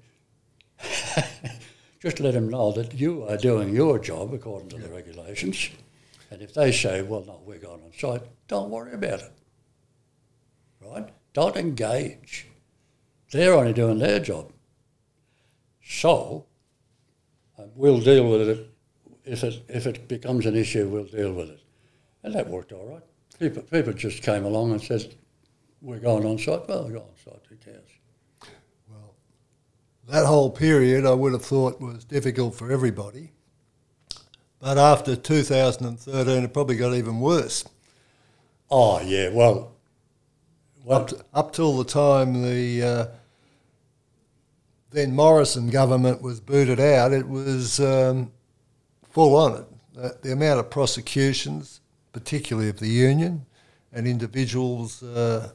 [2.00, 5.70] Just let them know that you are doing your job according to the regulations.
[6.32, 9.32] And if they say, well, no, we're going on site, don't worry about it.
[10.82, 11.10] Right?
[11.34, 12.48] Don't engage.
[13.32, 14.52] They're only doing their job.
[15.84, 16.46] So,
[17.58, 18.70] uh, we'll deal with it.
[19.26, 21.60] If it, if it becomes an issue, we'll deal with it.
[22.24, 23.04] And that worked all right.
[23.40, 25.14] People, people just came along and said,
[25.82, 26.68] we're going on site.
[26.68, 27.42] Well, we're going on site.
[27.50, 27.90] Who cares?
[28.90, 29.14] Well,
[30.10, 33.32] that whole period I would have thought was difficult for everybody.
[34.60, 37.64] But after 2013, it probably got even worse.
[38.70, 39.30] Oh, yeah.
[39.30, 39.72] Well,
[40.90, 43.06] well up, to, up till the time the uh,
[44.90, 48.32] then Morrison government was booted out, it was um,
[49.12, 50.22] full on it.
[50.24, 51.82] The, amount of prosecutions,
[52.12, 53.46] particularly of the union,
[53.94, 55.52] and individuals, uh,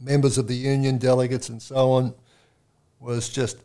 [0.00, 2.14] members of the union, delegates, and so on,
[3.00, 3.58] was just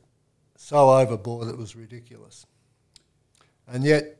[0.58, 2.46] so overboard it was ridiculous.
[3.68, 4.18] And yet,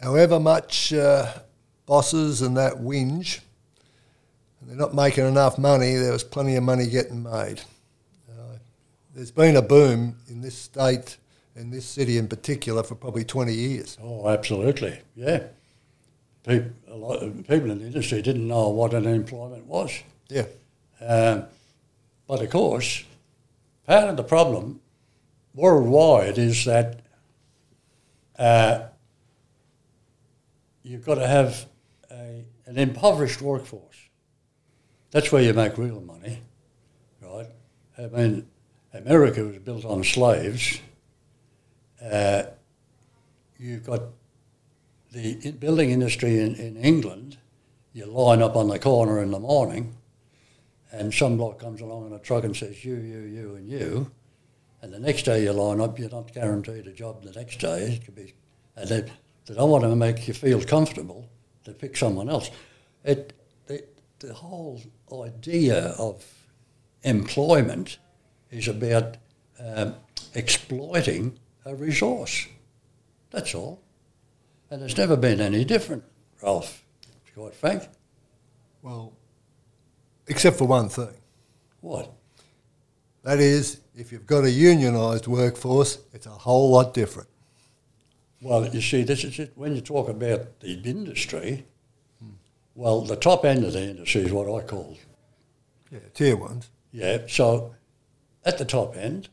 [0.00, 1.32] however much uh,
[1.86, 3.40] bosses and that whinge,
[4.62, 7.62] they're not making enough money, there was plenty of money getting made.
[8.30, 8.58] Uh,
[9.14, 11.16] there's been a boom in this state,
[11.56, 13.96] in this city in particular, for probably 20 years.
[14.02, 15.44] Oh, absolutely, yeah.
[16.46, 20.02] People, a lot of people in the industry didn't know what unemployment was.
[20.28, 20.46] Yeah.
[21.00, 21.44] Um,
[22.26, 23.04] but of course,
[23.86, 24.80] part of the problem
[25.54, 27.00] worldwide is that
[28.38, 28.86] uh,
[30.82, 31.66] you've got to have
[32.10, 33.96] a, an impoverished workforce.
[35.10, 36.40] That's where you make real money,
[37.20, 37.48] right?
[37.98, 38.46] I mean,
[38.94, 40.80] America was built on slaves.
[42.02, 42.44] Uh,
[43.58, 44.02] you've got
[45.12, 47.38] the building industry in, in England.
[47.92, 49.96] You line up on the corner in the morning,
[50.92, 54.10] and some bloke comes along in a truck and says, you, you, you, and you.
[54.82, 57.94] And the next day you line up, you're not guaranteed a job the next day.
[57.94, 58.32] It could be,
[58.76, 59.00] and they,
[59.46, 61.28] they don't want to make you feel comfortable.
[61.64, 62.50] to pick someone else.
[63.04, 63.32] It,
[63.66, 63.84] the,
[64.18, 64.80] the whole
[65.12, 66.24] idea of
[67.02, 67.98] employment
[68.50, 69.16] is about
[69.58, 69.94] um,
[70.34, 72.46] exploiting a resource.
[73.30, 73.82] That's all.
[74.70, 76.04] And it's never been any different,
[76.42, 77.88] Ralph, to be quite frank.
[78.82, 79.12] Well,
[80.26, 81.14] except for one thing.
[81.80, 82.12] What?
[83.22, 87.28] That is, if you've got a unionised workforce, it's a whole lot different.
[88.40, 89.52] Well, you see, this is it.
[89.54, 91.66] When you talk about the industry,
[92.74, 94.96] well, the top end of the industry is what I call.
[95.90, 96.70] Yeah, tier ones.
[96.92, 97.74] Yeah, so
[98.44, 99.28] at the top end,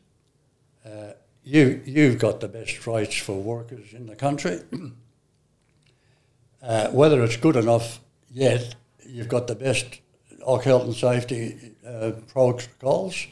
[0.84, 1.12] uh,
[1.44, 4.60] you, you've got the best rates for workers in the country.
[6.62, 8.74] uh, whether it's good enough yet,
[9.06, 10.00] you've got the best
[10.44, 13.26] health and safety uh, protocols.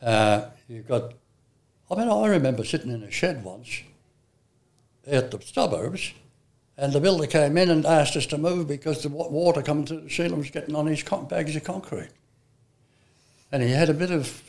[0.00, 1.14] Uh, you've got,
[1.90, 3.82] I mean, I remember sitting in a shed once
[5.06, 6.12] at the suburbs,
[6.76, 10.00] and the builder came in and asked us to move because the water coming through
[10.00, 12.08] the ceiling was getting on his con- bags of concrete.
[13.50, 14.42] And he had a bit of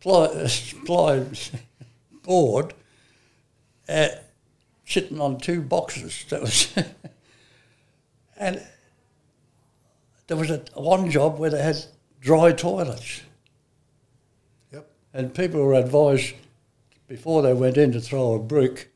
[0.00, 0.48] ply,
[0.84, 1.24] ply
[2.22, 2.74] board
[3.88, 4.08] uh,
[4.84, 6.24] sitting on two boxes.
[6.30, 6.74] That was,
[8.36, 8.60] and
[10.26, 11.84] there was a one job where they had
[12.20, 13.22] dry toilets.
[14.72, 14.90] Yep.
[15.14, 16.34] And people were advised
[17.06, 18.87] before they went in to throw a brick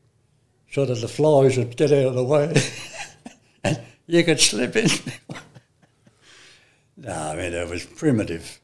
[0.73, 2.51] so that the flies would get out of the way
[3.63, 4.87] and you could slip in.
[6.97, 8.59] no, I mean, it was primitive,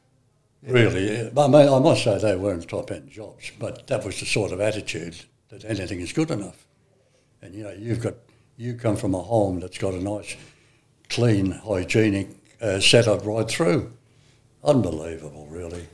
[0.60, 0.72] yeah.
[0.72, 1.20] really.
[1.20, 4.50] I, mean, I must say they weren't top end jobs, but that was the sort
[4.50, 5.14] of attitude
[5.50, 6.66] that anything is good enough.
[7.42, 8.14] And, you know, you've got,
[8.56, 10.36] you come from a home that's got a nice,
[11.08, 12.30] clean, hygienic
[12.60, 13.92] uh, setup right through.
[14.64, 15.86] Unbelievable, really.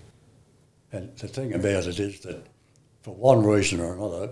[0.93, 2.47] And the thing about it is that
[3.03, 4.31] for one reason or another,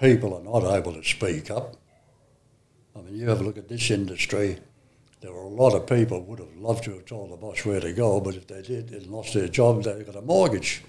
[0.00, 1.76] people are not able to speak up.
[2.96, 4.58] I mean, you have a look at this industry.
[5.20, 7.80] There were a lot of people would have loved to have told the boss where
[7.80, 10.82] to go, but if they did and lost their job, they got a mortgage.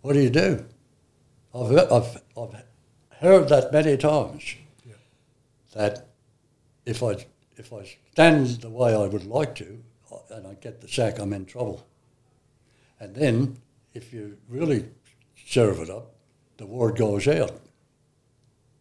[0.00, 0.64] What do you do?
[1.54, 2.64] I've heard, I've, I've
[3.18, 4.54] heard that many times.
[4.84, 4.94] Yeah.
[5.74, 6.08] That
[6.86, 7.26] if I
[7.56, 9.78] if I stand the way I would like to,
[10.30, 11.86] and I get the sack, I'm in trouble.
[12.98, 13.58] And then,
[13.92, 14.86] if you really
[15.46, 16.14] serve it up,
[16.56, 17.52] the word goes out.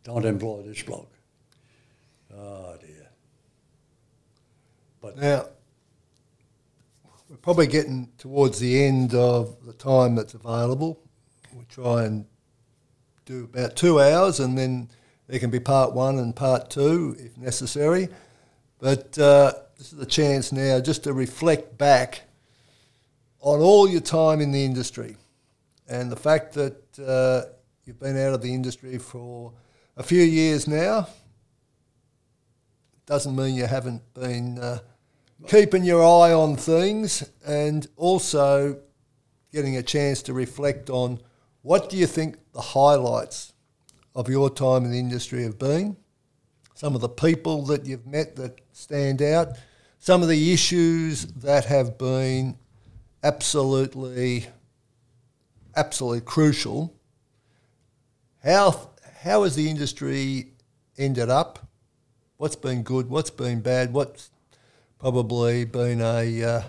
[0.03, 1.11] Don't employ this bloke.
[2.35, 3.09] Oh dear.
[5.01, 5.47] But now
[7.29, 10.99] we're probably getting towards the end of the time that's available.
[11.53, 12.25] We try and
[13.25, 14.89] do about two hours, and then
[15.27, 18.09] there can be part one and part two if necessary.
[18.79, 22.23] But uh, this is a chance now just to reflect back
[23.39, 25.17] on all your time in the industry
[25.87, 27.49] and the fact that uh,
[27.85, 29.53] you've been out of the industry for
[29.95, 31.07] a few years now
[33.05, 34.79] doesn't mean you haven't been uh,
[35.47, 38.79] keeping your eye on things and also
[39.51, 41.19] getting a chance to reflect on
[41.61, 43.53] what do you think the highlights
[44.15, 45.95] of your time in the industry have been,
[46.73, 49.49] some of the people that you've met that stand out,
[49.99, 52.57] some of the issues that have been
[53.23, 54.47] absolutely,
[55.75, 56.95] absolutely crucial.
[58.43, 58.92] How
[59.23, 60.51] how has the industry
[60.97, 61.59] ended up?
[62.37, 63.09] What's been good?
[63.09, 63.93] What's been bad?
[63.93, 64.29] What's
[64.99, 66.63] probably been a uh,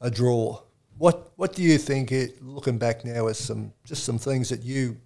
[0.00, 0.62] a draw?
[0.98, 2.10] What What do you think?
[2.10, 4.96] It, looking back now, is some just some things that you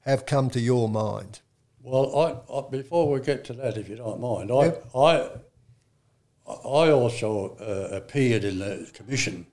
[0.00, 1.40] have come to your mind.
[1.80, 4.84] Well, I, I, before we get to that, if you don't mind, I, yep.
[4.94, 5.30] I
[6.46, 9.46] I also uh, appeared in the commission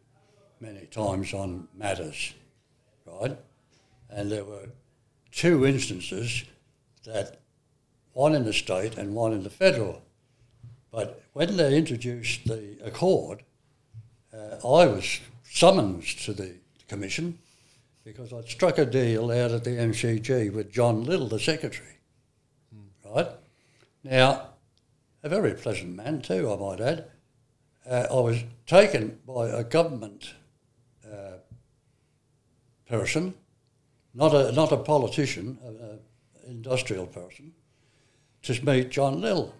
[0.60, 2.34] many times on matters,
[3.06, 3.38] right?
[4.10, 4.68] And there were
[5.32, 6.44] two instances
[7.06, 7.40] that
[8.14, 10.04] one in the state and one in the federal.
[10.92, 13.44] But when they introduced the accord,
[14.34, 16.56] uh, I was summoned to the
[16.88, 17.40] commission
[18.04, 21.98] because I'd struck a deal out at the MCG with John Lill, the secretary.
[22.76, 23.16] Mm.
[23.16, 23.28] Right?
[24.04, 24.50] Now,
[25.24, 27.06] a very pleasant man too, I might add.
[27.90, 30.34] Uh, I was taken by a government
[31.06, 31.38] uh,
[32.88, 33.34] person,
[34.14, 36.00] not a not a politician, an
[36.48, 37.54] industrial person,
[38.44, 39.54] to meet John Lill,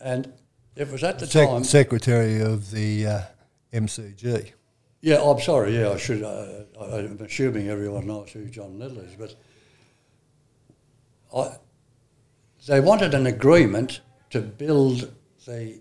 [0.00, 0.32] and
[0.76, 3.20] it was at the Sec- time secretary of the uh,
[3.72, 4.52] MCG.
[5.02, 5.78] Yeah, I'm sorry.
[5.78, 6.22] Yeah, I should.
[6.22, 9.34] Uh, I'm assuming everyone knows who John Lill is, but
[11.34, 11.56] I,
[12.66, 15.12] they wanted an agreement to build
[15.46, 15.80] the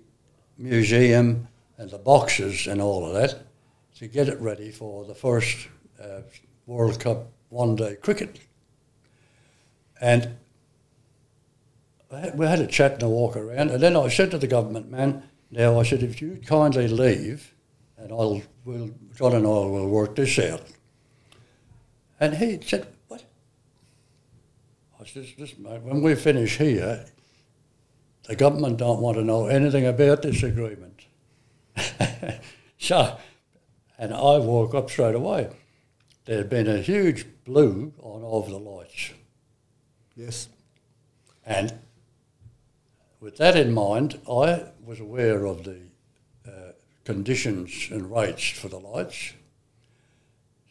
[0.58, 1.48] museum
[1.78, 3.44] and the boxes and all of that
[3.98, 5.68] to get it ready for the first
[6.02, 6.22] uh,
[6.66, 8.40] World Cup one day cricket.
[10.02, 10.38] And
[12.34, 14.90] we had a chat and a walk around, and then I said to the government
[14.90, 17.54] man, now I said, if you kindly leave,
[17.98, 20.62] and I'll, we'll, John and I will work this out.
[22.20, 23.24] And he said, what?
[25.00, 27.06] I said, listen, mate, when we finish here,
[28.24, 31.06] the government don't want to know anything about this agreement.
[32.78, 33.18] so,
[33.98, 35.50] and I woke up straight away.
[36.26, 39.12] There had been a huge blue on over the lights.
[40.20, 40.50] Yes.
[41.46, 41.80] And
[43.22, 45.80] with that in mind, I was aware of the
[46.46, 46.74] uh,
[47.06, 49.32] conditions and rates for the lights.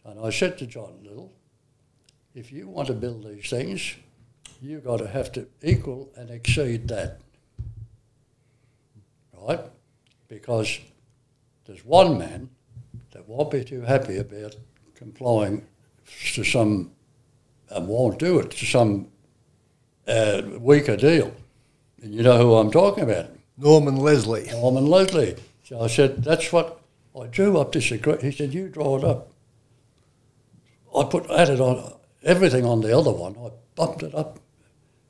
[0.05, 1.33] And I said to John Lill,
[2.35, 3.95] if you want to build these things,
[4.61, 7.23] you've got to have to equal and exceed that
[9.33, 9.61] right?
[10.29, 10.79] Because
[11.65, 12.51] there's one man
[13.13, 14.57] that won't be too happy about
[14.95, 15.67] complying
[16.35, 16.91] to some,
[17.71, 19.09] and won't do it to some
[20.09, 21.35] uh, weaker deal.
[22.03, 23.27] And you know who I'm talking about?
[23.57, 24.49] Norman Leslie.
[24.53, 25.37] Norman Leslie.
[25.65, 26.81] So I said, that's what
[27.19, 28.25] I drew up this agreement.
[28.25, 29.29] He said, you draw it up.
[30.97, 31.93] I put added on
[32.23, 33.37] everything on the other one.
[33.37, 34.39] I bumped it up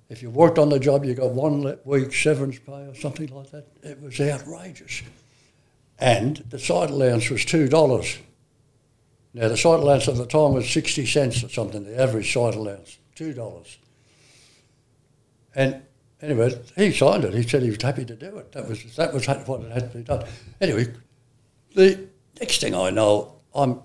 [0.08, 3.50] if you worked on the job, you got one week severance pay or something like
[3.50, 3.66] that.
[3.82, 5.02] It was outrageous.
[5.98, 8.18] And the site allowance was $2.
[9.34, 12.54] Now, the site allowance at the time was 60 cents or something, the average site
[12.54, 13.76] allowance, $2.
[15.54, 15.82] And
[16.20, 17.34] anyway, he signed it.
[17.34, 18.52] He said he was happy to do it.
[18.52, 20.24] That was, that was what had to be done.
[20.60, 20.92] Anyway,
[21.74, 22.08] the
[22.40, 23.80] next thing I know, I'm,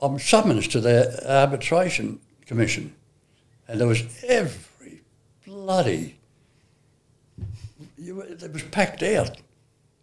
[0.00, 2.94] I'm summoned to the arbitration commission.
[3.66, 5.02] And there was every
[5.46, 6.18] bloody,
[7.96, 9.38] you, it was packed out.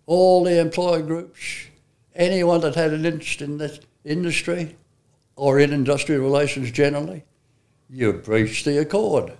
[0.05, 1.65] All the employer groups,
[2.13, 4.75] anyone that had an interest in this industry
[5.35, 7.23] or in industrial relations generally,
[7.89, 9.33] you breached the accord.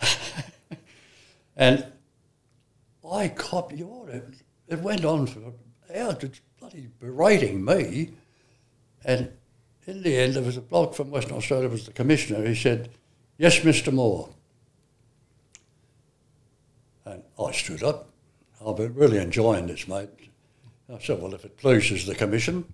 [1.56, 1.86] and
[3.10, 4.24] I copied it.
[4.68, 5.40] It went on for
[5.94, 8.10] hours, it's bloody berating me.
[9.04, 9.30] And
[9.86, 12.46] in the end, there was a bloke from Western Australia, was the commissioner.
[12.46, 12.90] He said,
[13.38, 13.92] Yes, Mr.
[13.92, 14.30] Moore.
[17.04, 18.08] And I stood up.
[18.66, 20.08] I've been really enjoying this, mate.
[20.92, 22.64] I said, well, if it pleases the commission,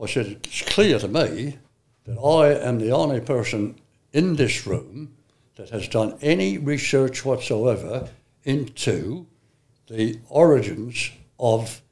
[0.00, 1.58] I said, it's clear to me
[2.04, 3.80] that I am the only person
[4.12, 5.16] in this room
[5.56, 8.08] that has done any research whatsoever
[8.44, 9.26] into
[9.88, 11.82] the origins of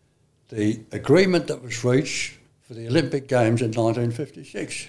[0.49, 4.89] the agreement that was reached for the Olympic Games in 1956.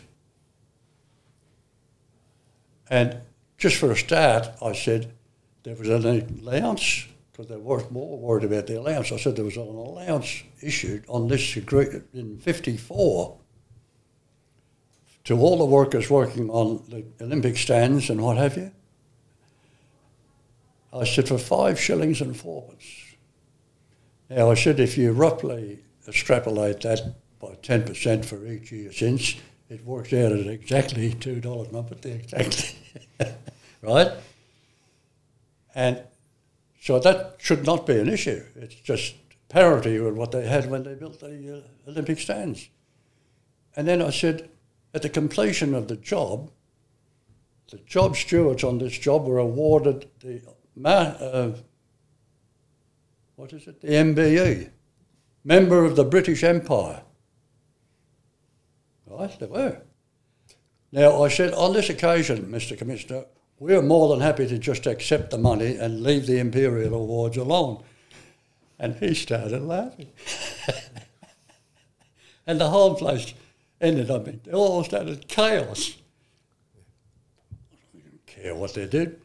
[2.90, 3.18] And
[3.58, 5.12] just for a start, I said,
[5.64, 9.12] there was an allowance because they were more worried about the allowance.
[9.12, 13.38] I said there was an allowance issued on this agreement in 54
[15.26, 18.72] to all the workers working on the Olympic stands and what have you.
[20.94, 22.86] I said for five shillings and fourpence.
[24.30, 29.36] Now I said if you roughly extrapolate that by 10% for each year since,
[29.70, 32.78] it works out at exactly $2, not but exactly,
[33.82, 34.12] right?
[35.74, 36.02] And
[36.80, 38.44] so that should not be an issue.
[38.56, 39.16] It's just
[39.50, 42.70] parity with what they had when they built the uh, Olympic stands.
[43.76, 44.50] And then I said,
[44.96, 46.50] at the completion of the job,
[47.70, 50.41] the job stewards on this job were awarded the,
[50.86, 51.52] uh,
[53.36, 54.70] what is it, the MBE,
[55.43, 57.02] member of the British Empire.
[59.06, 59.82] Right, they were.
[60.93, 62.78] Now, I said, on this occasion, Mr.
[62.78, 63.26] Commissioner,
[63.60, 67.36] we are more than happy to just accept the money and leave the Imperial Awards
[67.36, 67.84] alone.
[68.80, 70.08] And he started laughing.
[72.48, 73.34] and the whole place
[73.82, 75.98] ended up in, all started chaos.
[77.94, 79.20] I didn't care what they did.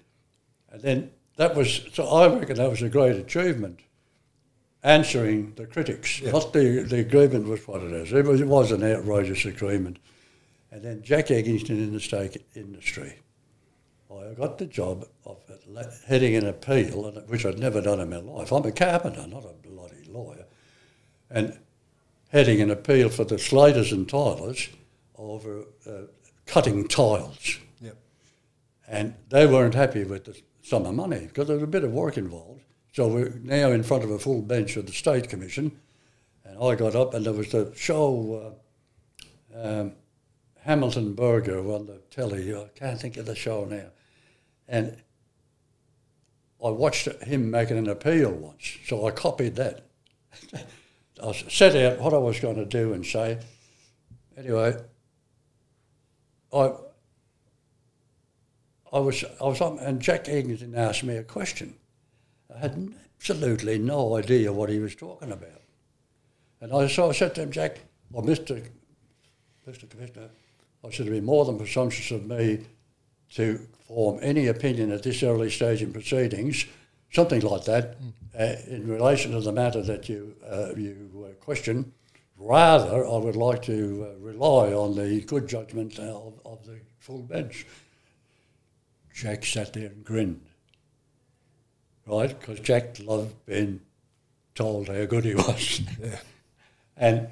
[0.71, 3.81] And then that was, so I reckon that was a great achievement,
[4.83, 6.21] answering the critics.
[6.21, 6.33] Yeah.
[6.33, 8.13] Not the, the agreement was what it is.
[8.13, 9.99] It was, it was an outrageous agreement.
[10.71, 13.15] And then Jack Eggingston in the steak industry.
[14.13, 15.39] I got the job of
[16.07, 18.53] heading an appeal, which I'd never done in my life.
[18.53, 20.47] I'm a carpenter, not a bloody lawyer.
[21.31, 21.59] And
[22.31, 24.68] heading an appeal for the slaters and tilers
[25.16, 26.03] over uh,
[26.47, 27.59] cutting tiles.
[27.81, 27.97] Yep.
[28.89, 31.93] And they weren't happy with the sum of money because there was a bit of
[31.93, 32.62] work involved.
[32.93, 35.78] So we're now in front of a full bench of the State Commission.
[36.45, 38.57] And I got up and there was the show,
[39.55, 39.93] uh, um,
[40.62, 42.55] Hamilton Burger on the telly.
[42.55, 43.87] I can't think of the show now.
[44.68, 44.97] And
[46.64, 49.87] I watched him making an appeal once, so I copied that.
[51.23, 53.39] I set out what I was going to do and say.
[54.37, 54.77] Anyway,
[56.53, 56.73] I
[58.93, 61.75] I was I was on, and Jack Eggingston asked me a question.
[62.55, 65.62] I had absolutely no idea what he was talking about,
[66.61, 67.81] and I so I said to him, Jack,
[68.12, 68.62] or Mister
[69.66, 70.31] Mister Commissioner,
[70.83, 72.66] I it'd be more than presumptuous of me
[73.35, 76.64] to form any opinion at this early stage in proceedings,
[77.11, 77.97] something like that,
[78.39, 81.93] uh, in relation to the matter that you uh, you uh, question.
[82.37, 87.23] Rather, I would like to uh, rely on the good judgment of, of the full
[87.23, 87.67] bench.
[89.15, 90.47] Jack sat there and grinned,
[92.07, 92.39] right?
[92.41, 93.81] Because Jack loved being
[94.55, 95.83] told how good he was.
[96.01, 96.19] Yeah.
[96.97, 97.29] And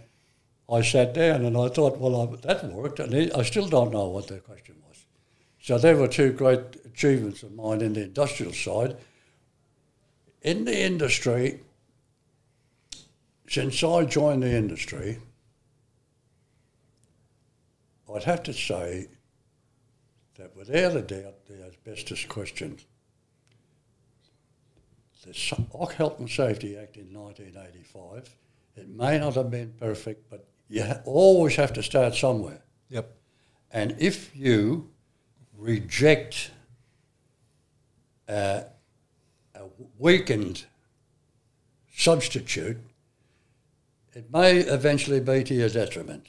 [0.70, 3.00] I sat down and I thought, well, I, that worked.
[3.00, 5.04] And he, I still don't know what the question was.
[5.60, 8.96] So there were two great achievements of mine in the industrial side.
[10.48, 11.60] In the industry,
[13.46, 15.18] since I joined the industry,
[18.10, 19.08] I'd have to say
[20.38, 22.78] that without a doubt, the asbestos question,
[25.22, 28.34] the Ock Health and Safety Act in 1985,
[28.78, 32.62] it may not have been perfect, but you ha- always have to start somewhere.
[32.88, 33.14] Yep.
[33.70, 34.88] And if you
[35.58, 36.52] reject
[38.26, 38.62] uh,
[39.98, 40.64] weakened
[41.94, 42.78] substitute,
[44.14, 46.26] it may eventually be to your detriment.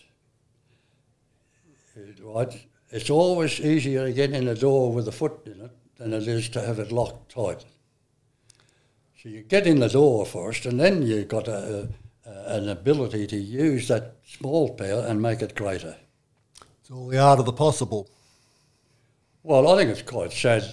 [2.22, 2.66] Right?
[2.92, 6.28] It's always easier to get in a door with a foot in it than it
[6.28, 7.66] is to have it locked tight.
[9.22, 11.90] So you get in the door first, and then you've got a,
[12.26, 15.98] a, an ability to use that small power and make it greater.
[16.82, 18.10] It's all the art of the possible.
[19.44, 20.64] Well, I think it's quite sad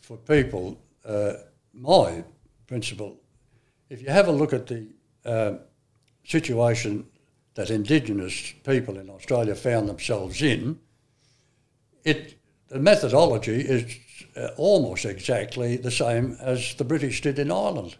[0.00, 0.78] for people.
[1.04, 1.34] Uh,
[1.76, 2.24] my
[2.66, 3.16] principle,
[3.88, 4.86] if you have a look at the
[5.24, 5.54] uh,
[6.24, 7.06] situation
[7.54, 10.78] that Indigenous people in Australia found themselves in,
[12.04, 12.34] it
[12.68, 13.96] the methodology is
[14.36, 17.96] uh, almost exactly the same as the British did in Ireland.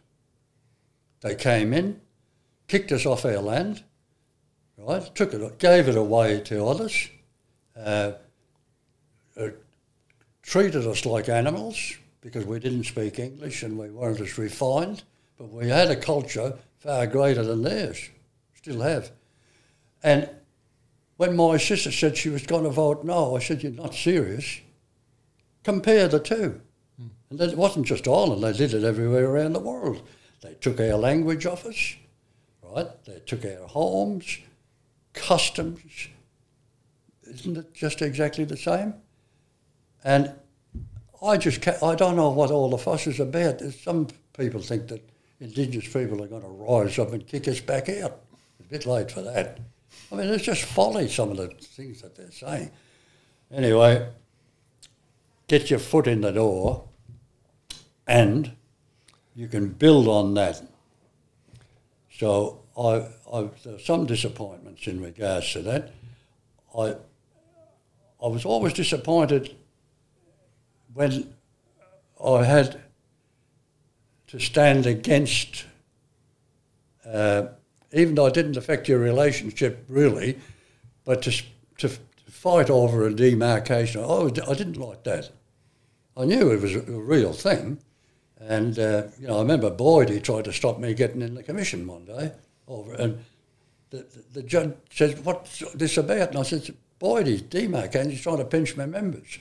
[1.20, 2.01] They came in,
[2.66, 3.85] kicked us off our land,
[4.77, 5.14] right?
[5.14, 7.09] Took it, gave it away to others.
[7.77, 8.12] Uh,
[9.41, 9.49] uh,
[10.43, 11.97] treated us like animals
[12.27, 15.05] because we didn't speak English and we weren't as refined,
[15.39, 18.11] but we had a culture far greater than theirs,
[18.57, 19.12] still have.
[20.03, 20.29] And
[21.18, 24.59] when my sister said she was going to vote no, I said, You're not serious.
[25.62, 26.61] Compare the two.
[26.99, 27.07] Hmm.
[27.31, 30.03] And that- it wasn't just Ireland, they did it everywhere around the world.
[30.41, 31.95] They took our language off us,
[32.61, 32.89] right?
[33.05, 34.39] They took our homes,
[35.12, 36.09] customs.
[37.22, 38.95] Isn't it just exactly the same?
[40.03, 40.35] And
[41.27, 43.61] I just ca I don't know what all the fuss is about.
[43.61, 45.03] Some people think that
[45.41, 48.20] Indigenous people are going to rise up and kick us back out.
[48.59, 49.59] It's a bit late for that.
[50.11, 52.70] I mean, it's just folly, some of the things that they're saying.
[53.51, 54.09] Anyway,
[55.49, 56.89] get your foot in the door
[58.07, 58.53] and
[59.35, 60.62] you can build on that.
[62.12, 65.93] So I, I, there some disappointments in regards to that.
[66.77, 66.97] I,
[68.22, 69.55] I was always disappointed
[70.97, 71.34] when
[72.24, 72.80] I had
[74.28, 75.66] to stand against,
[77.05, 77.49] uh,
[77.92, 80.38] even though it didn't affect your relationship really,
[81.05, 81.30] but to,
[81.78, 81.99] to, to
[82.30, 84.01] fight over a demarcation.
[84.03, 85.30] I, was- I didn't like that.
[86.16, 87.78] I knew it was a, a real thing.
[88.40, 91.42] And, uh, you know, I remember Boyd, he tried to stop me getting in the
[91.42, 92.32] commission one day.
[92.68, 93.22] Over, and
[93.90, 96.30] the, the, the judge says, what's this about?
[96.30, 99.38] And I said, Boyd, he's demarcating, he's trying to pinch my members.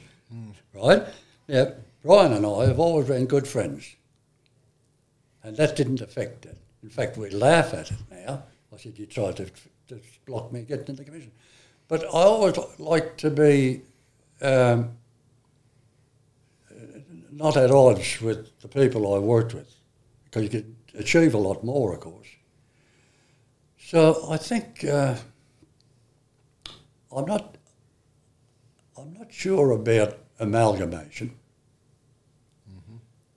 [0.74, 1.04] Right?
[1.48, 1.72] Yeah,
[2.04, 3.96] Brian and I have always been good friends.
[5.44, 6.58] And that didn't affect it.
[6.82, 8.44] In fact, we laugh at it now.
[8.74, 9.50] I said, you tried to,
[9.90, 11.32] to block me getting into the commission.
[11.88, 13.82] But I always like to be
[14.42, 14.92] um,
[17.32, 19.72] not at odds with the people I worked with,
[20.26, 22.28] because you could achieve a lot more, of course.
[23.78, 25.16] So I think uh,
[27.16, 27.58] I'm not
[28.98, 31.36] I'm not sure about amalgamation.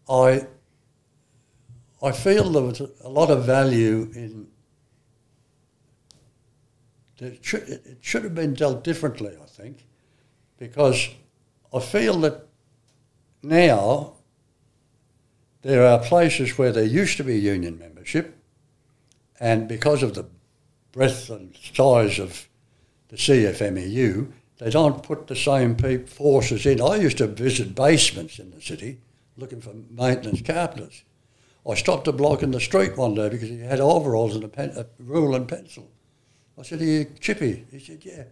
[0.08, 0.46] I
[2.02, 4.48] I feel there was a, a lot of value in.
[7.20, 9.84] It should, it should have been dealt differently, I think,
[10.56, 11.08] because
[11.74, 12.46] I feel that
[13.42, 14.12] now
[15.62, 18.38] there are places where there used to be union membership,
[19.40, 20.26] and because of the
[20.92, 22.48] breadth and size of
[23.08, 26.80] the CFMEU, they don't put the same forces in.
[26.80, 29.00] I used to visit basements in the city
[29.36, 31.04] looking for maintenance carpenters.
[31.68, 34.48] I stopped a bloke in the street one day because he had overalls and a,
[34.48, 35.88] pen, a rule and pencil.
[36.58, 37.66] I said, Are you Chippy?
[37.70, 38.24] He said, Yeah.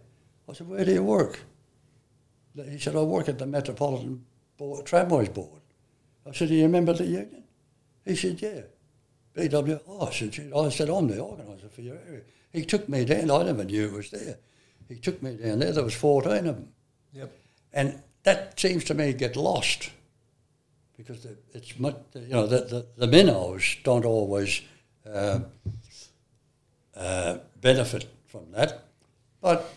[0.49, 1.39] I said, Where do you work?
[2.69, 4.25] He said, I work at the Metropolitan
[4.57, 5.61] board, Tramways Board.
[6.25, 7.43] I said, Do you remember the union?
[8.03, 8.61] He said, Yeah.
[9.35, 9.81] BW.
[9.87, 12.23] Oh, I said, I said, I'm the organiser for your area.
[12.51, 13.29] He took me down.
[13.29, 14.39] I never knew it was there.
[14.87, 15.71] He took me down there.
[15.71, 16.69] There was 14 of them.
[17.13, 17.31] Yep.
[17.73, 19.91] And that seems to me get lost
[20.97, 24.61] because it's much, you know, the, the, the minnows don't always
[25.05, 25.39] uh,
[26.95, 28.85] uh, benefit from that.
[29.41, 29.71] But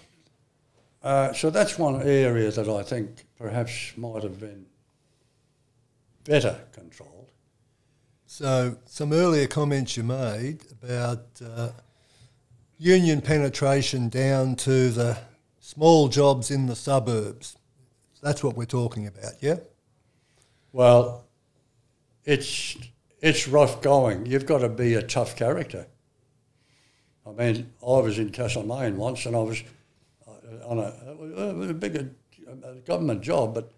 [1.02, 4.66] uh, so that's one area that I think perhaps might have been
[6.24, 7.30] better controlled.
[8.26, 11.70] So, some earlier comments you made about uh,
[12.80, 15.18] union penetration down to the
[15.60, 17.58] small jobs in the suburbs.
[18.22, 19.56] That's what we're talking about, yeah?
[20.72, 21.26] Well,
[22.24, 22.76] it's
[23.20, 24.24] it's rough going.
[24.24, 25.86] You've got to be a tough character.
[27.26, 29.62] I mean, I was in Castlemaine once, and I was
[30.26, 32.10] uh, on a, a bigger
[32.86, 33.72] government job, but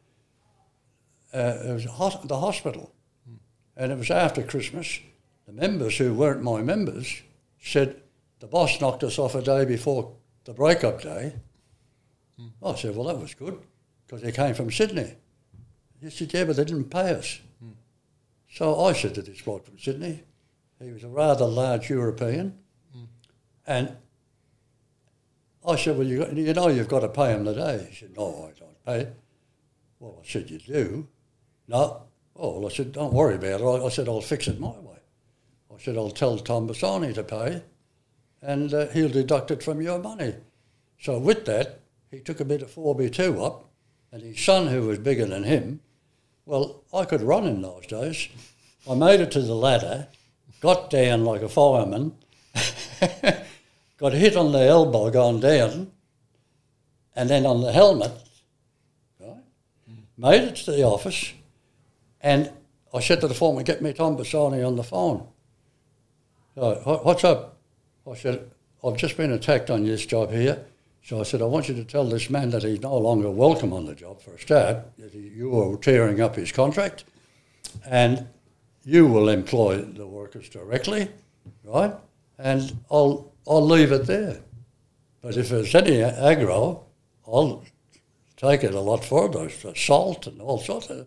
[1.35, 2.93] uh, it was the hospital,
[3.77, 5.01] and it was after Christmas.
[5.47, 7.23] The members who weren't my members
[7.61, 8.01] said
[8.43, 11.33] the boss knocked us off a day before the breakup day.
[12.41, 12.51] Mm.
[12.61, 13.57] I said, well, that was good
[14.05, 15.15] because they came from Sydney.
[16.01, 17.41] He said, yeah, but they didn't pay us.
[17.65, 17.75] Mm.
[18.51, 20.25] So I said to this bloke from Sydney,
[20.81, 22.59] he was a rather large European,
[22.97, 23.07] mm.
[23.65, 23.97] and
[25.65, 27.87] I said, well, you, got, you know you've got to pay him today.
[27.91, 29.13] He said, no, I don't pay.
[30.01, 31.07] Well, I said, you do?
[31.69, 32.03] No.
[32.35, 33.65] Oh, well, I said, don't worry about it.
[33.65, 34.99] I, I said, I'll fix it my way.
[35.73, 37.63] I said, I'll tell Tom Bassani to pay,
[38.43, 40.35] and uh, he'll deduct it from your money.
[41.01, 41.81] So with that,
[42.11, 43.71] he took a bit of 4B2 up,
[44.11, 45.81] and his son, who was bigger than him,
[46.45, 48.29] well, I could run in those days.
[48.89, 50.09] I made it to the ladder,
[50.61, 52.17] got down like a fireman,
[53.97, 55.93] got hit on the elbow going down,
[57.15, 58.13] and then on the helmet,
[59.21, 59.45] right?
[60.19, 61.33] Made it to the office,
[62.21, 62.51] and
[62.93, 65.27] I said to the foreman, get me Tom Bassani on the phone.
[66.55, 67.52] what's up?
[68.11, 68.51] I said,
[68.85, 70.65] I've just been attacked on this job here.
[71.05, 73.73] So I said, I want you to tell this man that he's no longer welcome
[73.73, 74.79] on the job for a start.
[75.13, 77.05] You are tearing up his contract
[77.85, 78.27] and
[78.85, 81.09] you will employ the workers directly,
[81.65, 81.95] right?
[82.39, 84.41] And I'll, I'll leave it there.
[85.23, 86.83] But if there's any aggro,
[87.27, 87.65] I'll
[88.37, 91.07] take it a lot further, assault and all sorts of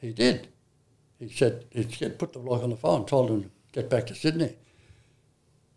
[0.00, 0.48] He did.
[1.18, 4.06] He said, he said, put the bloke on the phone, told him to get back
[4.06, 4.56] to Sydney.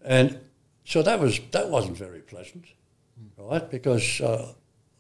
[0.04, 0.40] And
[0.86, 2.66] so that was that wasn't very pleasant,
[3.38, 3.70] right?
[3.70, 4.54] Because uh,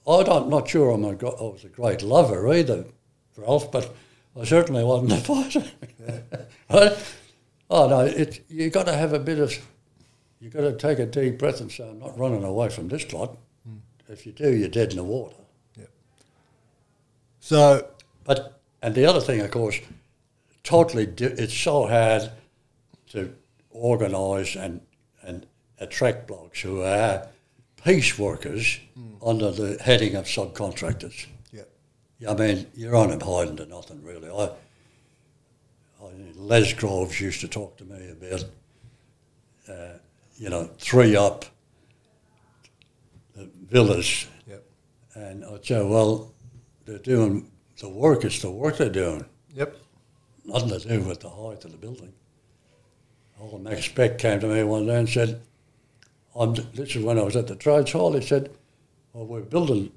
[0.07, 2.85] I'm not sure I'm a, I was a great lover either,
[3.37, 3.93] Ralph, but
[4.39, 5.63] I certainly wasn't a fighter.
[6.69, 6.97] right?
[7.69, 9.53] Oh no, it you got to have a bit of
[10.39, 13.11] you got to take a deep breath and say, I'm not running away from this
[13.13, 13.37] lot.
[13.67, 13.79] Mm.
[14.09, 15.37] If you do, you're dead in the water.
[15.77, 15.85] Yeah.
[17.39, 17.87] So,
[18.25, 19.79] but and the other thing, of course,
[20.63, 22.29] totally, di- it's so hard
[23.11, 23.33] to
[23.71, 24.81] organise and
[25.83, 27.27] attract blokes who are
[27.83, 29.17] piece workers mm.
[29.25, 31.27] under the heading of subcontractors.
[31.51, 32.31] Yeah.
[32.31, 34.29] I mean, you're on them hiding to nothing, really.
[34.29, 34.45] I,
[36.03, 38.45] I Les Groves used to talk to me about,
[39.67, 39.97] uh,
[40.37, 41.45] you know, three up
[43.35, 44.27] the villas.
[44.47, 44.63] Yep.
[45.15, 46.31] And I'd say, well,
[46.85, 49.25] they're doing the work, it's the work they're doing.
[49.53, 49.77] Yep.
[50.45, 52.13] Nothing to do with the height of the building
[53.51, 55.41] old Max Beck came to me one day and said,
[56.35, 58.51] I'm, this is when I was at the Trades Hall, he said,
[59.13, 59.91] well, we're building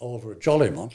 [0.00, 0.94] over at Jolimont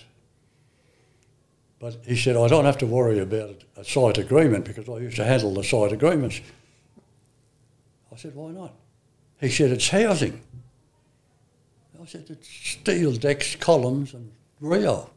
[1.80, 5.16] But he said, I don't have to worry about a site agreement because I used
[5.16, 6.42] to handle the site agreements.
[8.12, 8.74] I said, why not?
[9.40, 10.42] He said, it's housing.
[12.02, 15.10] I said, it's steel decks, columns, and reo,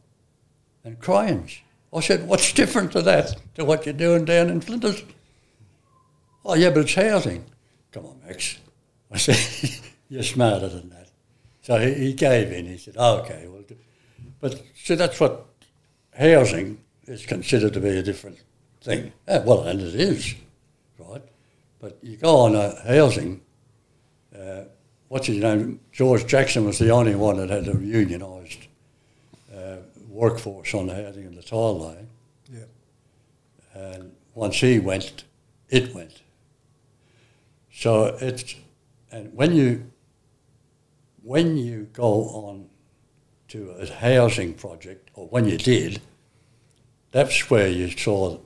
[0.85, 1.59] and cranes.
[1.93, 5.03] I said, what's different to that, to what you're doing down in Flinders?
[6.45, 7.45] Oh, yeah, but it's housing.
[7.91, 8.57] Come on, Max.
[9.13, 9.71] I said,
[10.09, 11.09] you're smarter than that.
[11.61, 12.65] So he, he gave in.
[12.65, 13.63] He said, oh, okay, well,
[14.41, 15.45] but see, that's what
[16.17, 18.39] housing is considered to be a different
[18.81, 19.13] thing.
[19.27, 20.35] Yeah, well, and it is,
[20.97, 21.21] right?
[21.79, 23.41] But you go on a housing,
[24.37, 24.63] uh,
[25.07, 25.79] what's his name?
[25.91, 28.67] George Jackson was the only one that had a unionised
[29.55, 29.77] uh,
[30.09, 32.09] workforce on the housing in the tile laying.
[32.51, 32.65] Yeah.
[33.73, 35.23] And once he went,
[35.69, 36.21] it went.
[37.71, 38.55] So it's,
[39.13, 39.91] and when you,
[41.21, 42.67] when you go on
[43.49, 46.01] to a housing project, or when you did,
[47.11, 48.39] that's where you saw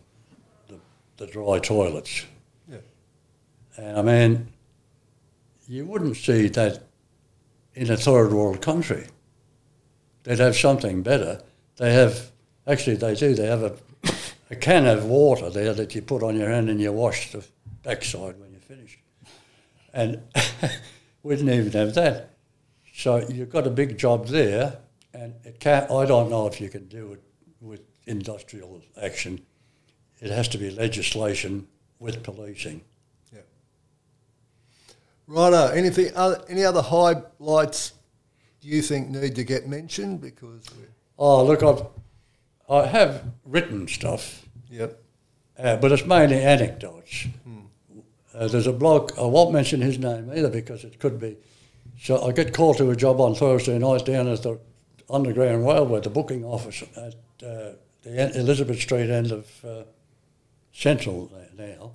[0.67, 0.75] the,
[1.15, 2.25] the dry toilets.
[2.69, 2.79] Yeah.
[3.77, 4.51] And I mean,
[5.69, 6.83] you wouldn't see that
[7.73, 9.07] in a third world country.
[10.23, 11.41] They'd have something better.
[11.77, 12.31] They have,
[12.67, 13.77] actually, they do, they have a,
[14.49, 17.45] a can of water there that you put on your hand and you wash the
[17.83, 18.99] backside when you're finished.
[19.93, 20.21] And
[21.23, 22.33] we didn't even have that.
[22.93, 24.79] So you've got a big job there,
[25.13, 27.21] and it can't, I don't know if you can do it
[27.61, 29.41] with industrial action.
[30.19, 31.67] It has to be legislation
[31.99, 32.81] with policing.
[33.31, 33.41] Yeah.
[35.27, 35.67] Righto.
[35.67, 36.11] Anything?
[36.15, 37.93] Other, any other highlights
[38.61, 40.21] do you think need to get mentioned?
[40.21, 40.87] Because we're,
[41.19, 41.83] Oh, look, I've,
[42.69, 45.01] I have written stuff, yep.
[45.57, 47.27] uh, but it's mainly anecdotes.
[48.37, 51.37] Uh, there's a bloke, I won't mention his name either because it could be.
[51.99, 54.59] So I get called to a job on Thursday night down at the
[55.09, 57.71] Underground Railway, the booking office at uh,
[58.03, 59.83] the Elizabeth Street end of uh,
[60.71, 61.93] Central now,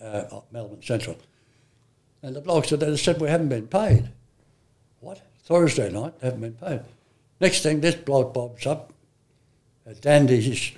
[0.00, 1.18] uh, Melbourne Central.
[2.22, 4.08] And the bloke said, they said we haven't been paid.
[5.00, 5.20] What?
[5.44, 6.80] Thursday night, haven't been paid.
[7.40, 8.94] Next thing, this bloke bobs up,
[9.84, 10.72] a dandy's,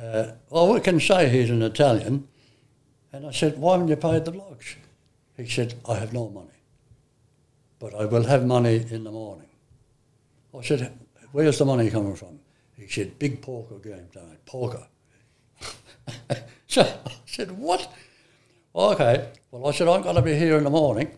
[0.00, 2.26] uh, well, we can say he's an Italian.
[3.16, 4.76] And I said, why haven't you paid the blokes?
[5.38, 6.60] He said, I have no money,
[7.78, 9.48] but I will have money in the morning.
[10.54, 10.98] I said,
[11.32, 12.40] where's the money coming from?
[12.76, 14.86] He said, big poker game tonight, poker.
[16.66, 17.90] so I said, what?
[18.74, 21.10] Okay, well, I said, I'm going to be here in the morning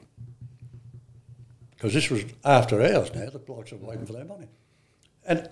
[1.70, 3.28] because this was after hours now.
[3.28, 4.46] The blokes are waiting for their money.
[5.26, 5.51] And,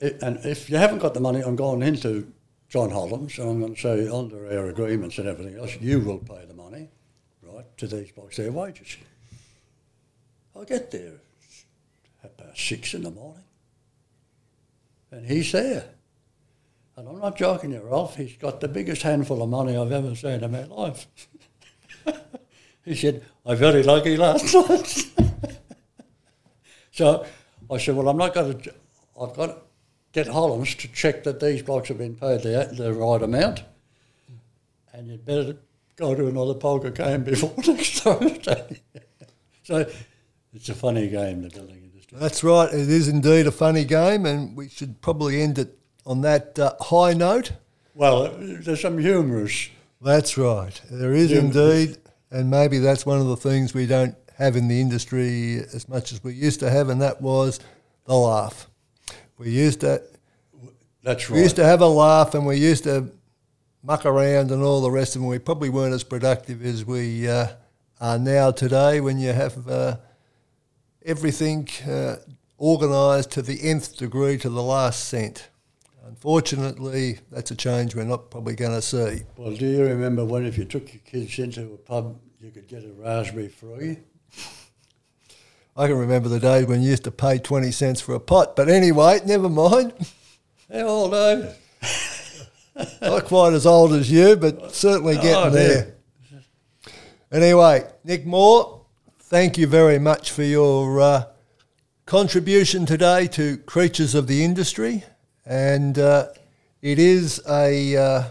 [0.00, 2.32] it, and if you haven't got the money, I'm going into
[2.68, 6.18] John Holland's and I'm going to say, under our agreements and everything else, you will
[6.18, 6.88] pay the money,
[7.42, 8.96] right, to these blokes, their wages.
[10.58, 11.20] I get there
[12.24, 13.44] at about six in the morning
[15.10, 15.84] and he's there.
[16.96, 18.16] And I'm not joking you, Ralph.
[18.16, 21.06] He's got the biggest handful of money I've ever seen in my life.
[22.84, 25.04] he said, I'm very lucky last night.
[26.90, 27.26] so
[27.70, 28.74] I said, well, I'm not going to,
[29.20, 29.65] I've got
[30.16, 33.62] get Holland's to check that these blocks have been paid the, the right amount.
[34.94, 35.58] And you'd better
[35.96, 38.80] go to another poker game before next Thursday.
[39.62, 39.84] so
[40.54, 42.16] it's a funny game, the building industry.
[42.18, 42.72] That's right.
[42.72, 46.72] It is indeed a funny game, and we should probably end it on that uh,
[46.80, 47.52] high note.
[47.94, 49.68] Well, there's some humorous.
[50.00, 50.80] That's right.
[50.90, 51.40] There is Yeah.
[51.40, 51.98] indeed,
[52.30, 56.10] and maybe that's one of the things we don't have in the industry as much
[56.10, 57.60] as we used to have, and that was
[58.06, 58.70] the laugh.
[59.38, 60.02] We used to
[61.06, 63.12] That's we used to have a laugh, and we used to
[63.84, 65.28] muck around and all the rest of them.
[65.28, 67.46] We probably weren't as productive as we uh,
[68.00, 69.00] are now today.
[69.00, 69.98] When you have uh,
[71.04, 72.16] everything uh,
[72.58, 75.48] organised to the nth degree to the last cent.
[76.08, 79.22] Unfortunately, that's a change we're not probably going to see.
[79.36, 82.66] Well, do you remember when if you took your kids into a pub, you could
[82.66, 83.98] get a raspberry free?
[85.76, 88.56] I can remember the days when you used to pay 20 cents for a pot,
[88.56, 89.92] but anyway, never mind.
[90.72, 91.48] How old are you?
[93.00, 95.94] Not quite as old as you, but certainly getting Oh, there.
[97.30, 98.84] Anyway, Nick Moore,
[99.20, 101.24] thank you very much for your uh,
[102.04, 105.04] contribution today to Creatures of the Industry.
[105.44, 106.28] And uh,
[106.82, 108.24] it is a uh,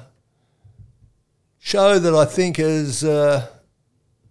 [1.60, 3.48] show that I think has uh,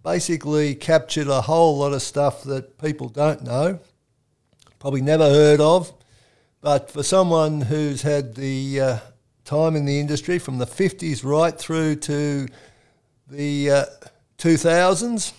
[0.03, 3.79] basically captured a whole lot of stuff that people don't know,
[4.77, 5.91] probably never heard of.
[6.65, 8.97] But for someone who's had the uh,
[9.43, 12.47] time in the industry from the 50s right through to
[13.29, 13.85] the uh,
[14.39, 15.33] 2000s,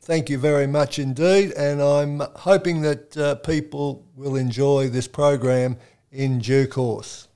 [0.00, 1.52] thank you very much indeed.
[1.52, 5.76] And I'm hoping that uh, people will enjoy this program
[6.10, 7.28] in due course.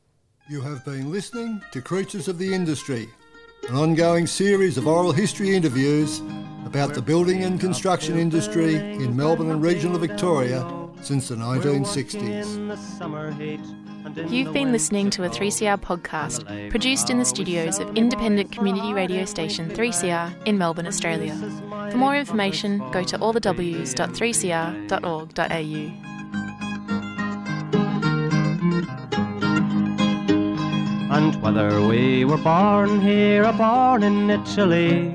[0.48, 3.10] You have been listening to Creatures of the Industry,
[3.68, 6.22] an ongoing series of oral history interviews
[6.64, 14.30] about the building and construction industry in Melbourne and regional Victoria since the 1960s.
[14.30, 19.24] You've been listening to a 3CR podcast produced in the studios of independent community radio
[19.24, 21.34] station 3CR in Melbourne, Australia.
[21.90, 26.08] For more information, go to allthews.3cr.org.au.
[31.10, 35.14] And whether we were born here or born in Italy,